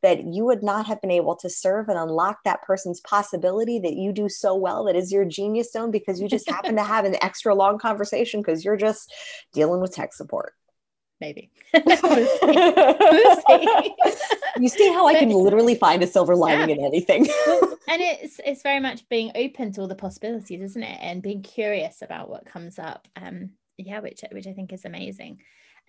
[0.02, 3.94] that you would not have been able to serve and unlock that person's possibility that
[3.94, 7.06] you do so well that is your genius zone because you just happen to have
[7.06, 9.14] an extra long conversation because you're just
[9.54, 10.54] dealing with tech support
[11.22, 11.52] maybe.
[14.60, 16.76] you see how I can literally find a silver lining yeah.
[16.76, 17.22] in anything.
[17.88, 20.98] and it's it's very much being open to all the possibilities, isn't it?
[21.00, 23.08] And being curious about what comes up.
[23.16, 25.40] Um, yeah, which which I think is amazing.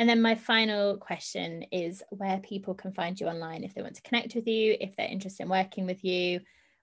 [0.02, 3.94] And then my final question is where people can find you online if they want
[3.94, 6.40] to connect with you, if they're interested in working with you.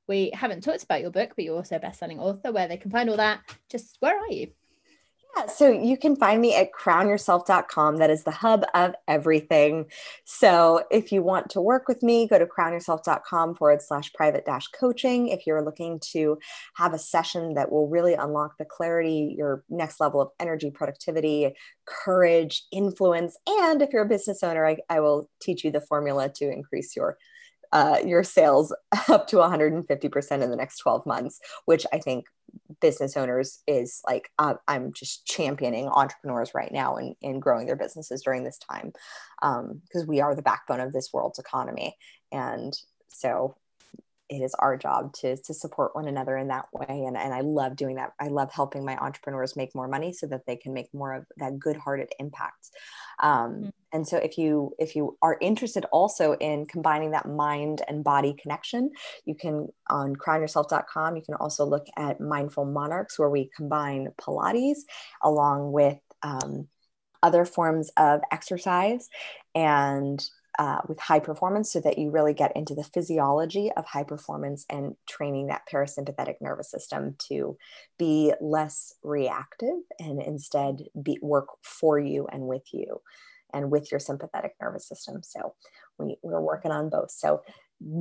[0.08, 2.92] We haven't talked about your book, but you're also a best-selling author, where they can
[2.92, 3.42] find all that.
[3.68, 4.54] Just where are you?
[5.36, 7.98] Yeah, so you can find me at crownyourself.com.
[7.98, 9.86] That is the hub of everything.
[10.26, 14.68] So if you want to work with me, go to crownyourself.com forward slash private dash
[14.68, 15.28] coaching.
[15.28, 16.40] If you're looking to
[16.76, 21.54] have a session that will really unlock the clarity, your next level of energy, productivity,
[21.86, 26.30] courage, influence, and if you're a business owner, I, I will teach you the formula
[26.36, 27.18] to increase your
[27.72, 28.74] uh, your sales
[29.10, 32.26] up to 150% in the next 12 months, which I think
[32.82, 37.76] business owners is like uh, I'm just championing entrepreneurs right now in, in growing their
[37.76, 38.92] businesses during this time
[39.42, 41.96] because um, we are the backbone of this world's economy.
[42.32, 42.74] And
[43.08, 43.56] so
[44.30, 47.42] it is our job to to support one another in that way and, and i
[47.42, 50.74] love doing that i love helping my entrepreneurs make more money so that they can
[50.74, 52.70] make more of that good hearted impact
[53.22, 53.70] um, mm-hmm.
[53.94, 58.36] and so if you if you are interested also in combining that mind and body
[58.42, 58.90] connection
[59.26, 64.80] you can on crownyourself.com you can also look at mindful monarchs where we combine pilates
[65.24, 66.68] along with um,
[67.22, 69.10] other forms of exercise
[69.56, 74.04] and uh, with high performance so that you really get into the physiology of high
[74.04, 77.58] performance and training that parasympathetic nervous system to
[77.98, 83.02] be less reactive and instead be work for you and with you
[83.54, 85.22] and with your sympathetic nervous system.
[85.24, 85.56] So
[85.98, 87.12] we, we're working on both.
[87.12, 87.42] So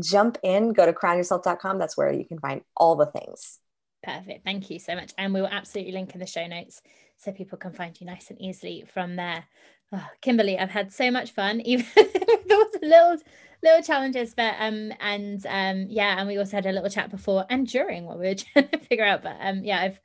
[0.01, 3.61] jump in go to crownyourself.com that's where you can find all the things.
[4.03, 4.45] Perfect.
[4.45, 5.13] Thank you so much.
[5.17, 6.83] And we will absolutely link in the show notes
[7.19, 9.45] so people can find you nice and easily from there
[9.93, 13.17] Oh, Kimberly, I've had so much fun, even with those little
[13.63, 14.35] little challenges.
[14.35, 18.05] But um, and um, yeah, and we also had a little chat before and during
[18.05, 19.23] what we were trying to figure out.
[19.23, 20.01] But um, yeah, I've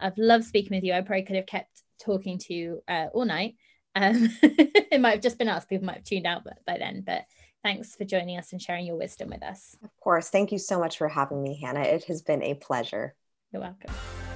[0.00, 0.92] I've loved speaking with you.
[0.92, 3.54] I probably could have kept talking to you uh, all night.
[3.94, 5.64] Um, it might have just been us.
[5.64, 7.02] People might have tuned out by, by then.
[7.04, 7.22] But
[7.62, 9.76] thanks for joining us and sharing your wisdom with us.
[9.82, 10.30] Of course.
[10.30, 11.82] Thank you so much for having me, Hannah.
[11.82, 13.14] It has been a pleasure.
[13.52, 14.27] You're welcome.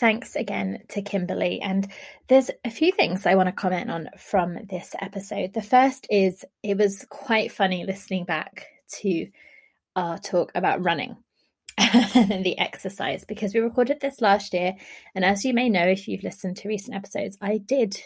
[0.00, 1.60] Thanks again to Kimberly.
[1.60, 1.88] And
[2.28, 5.54] there's a few things I want to comment on from this episode.
[5.54, 8.66] The first is it was quite funny listening back
[9.00, 9.26] to
[9.96, 11.16] our talk about running
[11.78, 14.74] and the exercise because we recorded this last year.
[15.14, 18.00] And as you may know, if you've listened to recent episodes, I did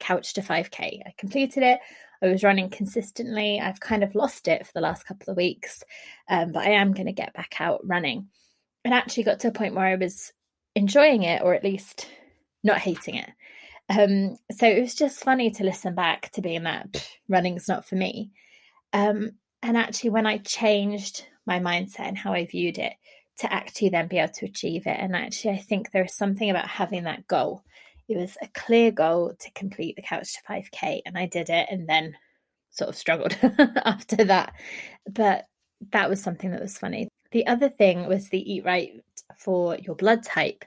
[0.00, 1.02] couch to 5K.
[1.06, 1.80] I completed it
[2.22, 3.60] I was running consistently.
[3.60, 5.82] I've kind of lost it for the last couple of weeks,
[6.28, 8.28] um, but I am going to get back out running.
[8.84, 10.32] And actually got to a point where I was
[10.78, 12.08] enjoying it, or at least
[12.62, 13.30] not hating it.
[13.90, 17.96] Um, so it was just funny to listen back to being that running's not for
[17.96, 18.30] me.
[18.92, 22.94] Um, and actually, when I changed my mindset and how I viewed it,
[23.38, 24.96] to actually then be able to achieve it.
[24.98, 27.62] And actually, I think there is something about having that goal.
[28.08, 31.68] It was a clear goal to complete the Couch to 5K, and I did it
[31.70, 32.16] and then
[32.70, 33.36] sort of struggled
[33.84, 34.54] after that.
[35.08, 35.46] But
[35.92, 37.08] that was something that was funny.
[37.30, 38.92] The other thing was the Eat Right
[39.38, 40.64] for your blood type.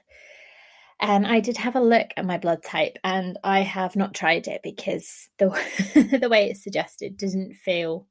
[1.00, 4.46] And I did have a look at my blood type, and I have not tried
[4.46, 5.48] it because the
[6.20, 8.06] the way it's suggested doesn't feel.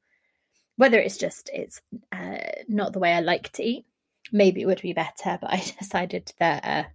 [0.76, 1.80] Whether it's just it's
[2.12, 2.38] uh,
[2.68, 3.86] not the way I like to eat,
[4.30, 6.88] maybe it would be better, but I decided that uh,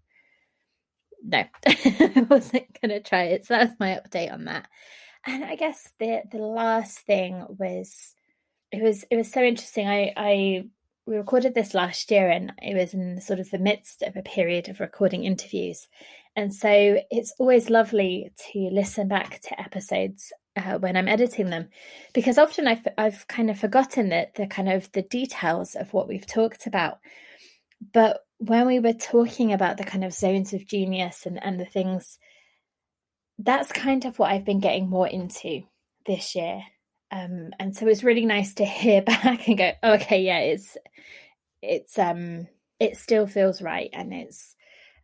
[1.24, 3.46] no, I wasn't going to try it.
[3.46, 4.68] So that's my update on that.
[5.26, 8.14] And I guess the the last thing was
[8.72, 9.88] it was it was so interesting.
[9.88, 10.66] I I
[11.08, 14.22] we recorded this last year and it was in sort of the midst of a
[14.22, 15.88] period of recording interviews.
[16.36, 21.70] And so it's always lovely to listen back to episodes uh, when I'm editing them,
[22.14, 26.10] because often I've, I've kind of forgotten that the kind of the details of what
[26.10, 27.00] we've talked about.
[27.94, 31.66] But when we were talking about the kind of zones of genius and, and the
[31.66, 32.20] things,
[33.40, 35.62] that's kind of what I've been getting more into
[36.06, 36.64] this year.
[37.12, 40.78] Um, and so it's really nice to hear back and go, oh, okay, yeah, it's
[41.62, 42.48] it's um
[42.80, 44.56] it still feels right and it's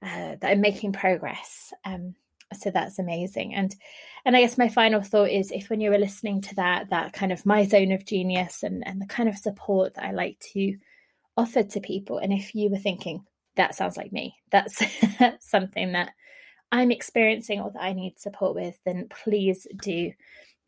[0.04, 1.74] uh, that I'm making progress.
[1.86, 2.16] Um,
[2.54, 3.56] so that's amazing.
[3.56, 3.76] And
[4.26, 7.14] and I guess my final thought is if when you were listening to that, that
[7.14, 10.40] kind of my zone of genius and, and the kind of support that I like
[10.54, 10.78] to
[11.36, 13.26] offer to people, and if you were thinking,
[13.56, 14.82] that sounds like me, that's
[15.40, 16.12] something that
[16.72, 20.12] I'm experiencing or that I need support with, then please do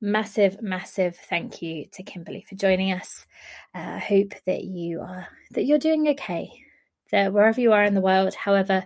[0.00, 3.26] massive, massive thank you to Kimberly for joining us.
[3.74, 6.50] Uh, I hope that you are that you're doing okay.
[7.12, 8.84] That wherever you are in the world, however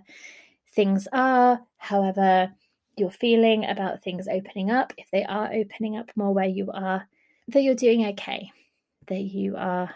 [0.75, 2.53] things are, however
[2.97, 7.07] you're feeling about things opening up, if they are opening up more where you are,
[7.49, 8.51] that you're doing okay,
[9.09, 9.95] that you are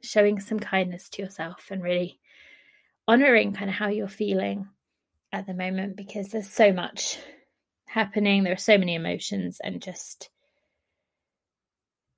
[0.00, 2.18] showing some kindness to yourself and really
[3.08, 4.68] honoring kind of how you're feeling
[5.32, 7.18] at the moment because there's so much
[7.84, 10.30] happening, there are so many emotions, and just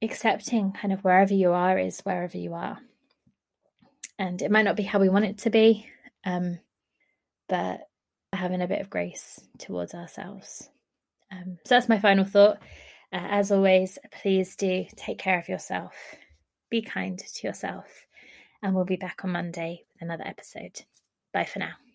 [0.03, 2.78] accepting kind of wherever you are is wherever you are.
[4.18, 5.86] And it might not be how we want it to be,
[6.24, 6.59] um,
[7.49, 7.88] but
[8.32, 10.70] having a bit of grace towards ourselves.
[11.32, 12.58] Um, so that's my final thought.
[13.12, 15.94] Uh, as always, please do take care of yourself,
[16.70, 18.06] be kind to yourself,
[18.62, 20.82] and we'll be back on Monday with another episode.
[21.32, 21.88] Bye for now.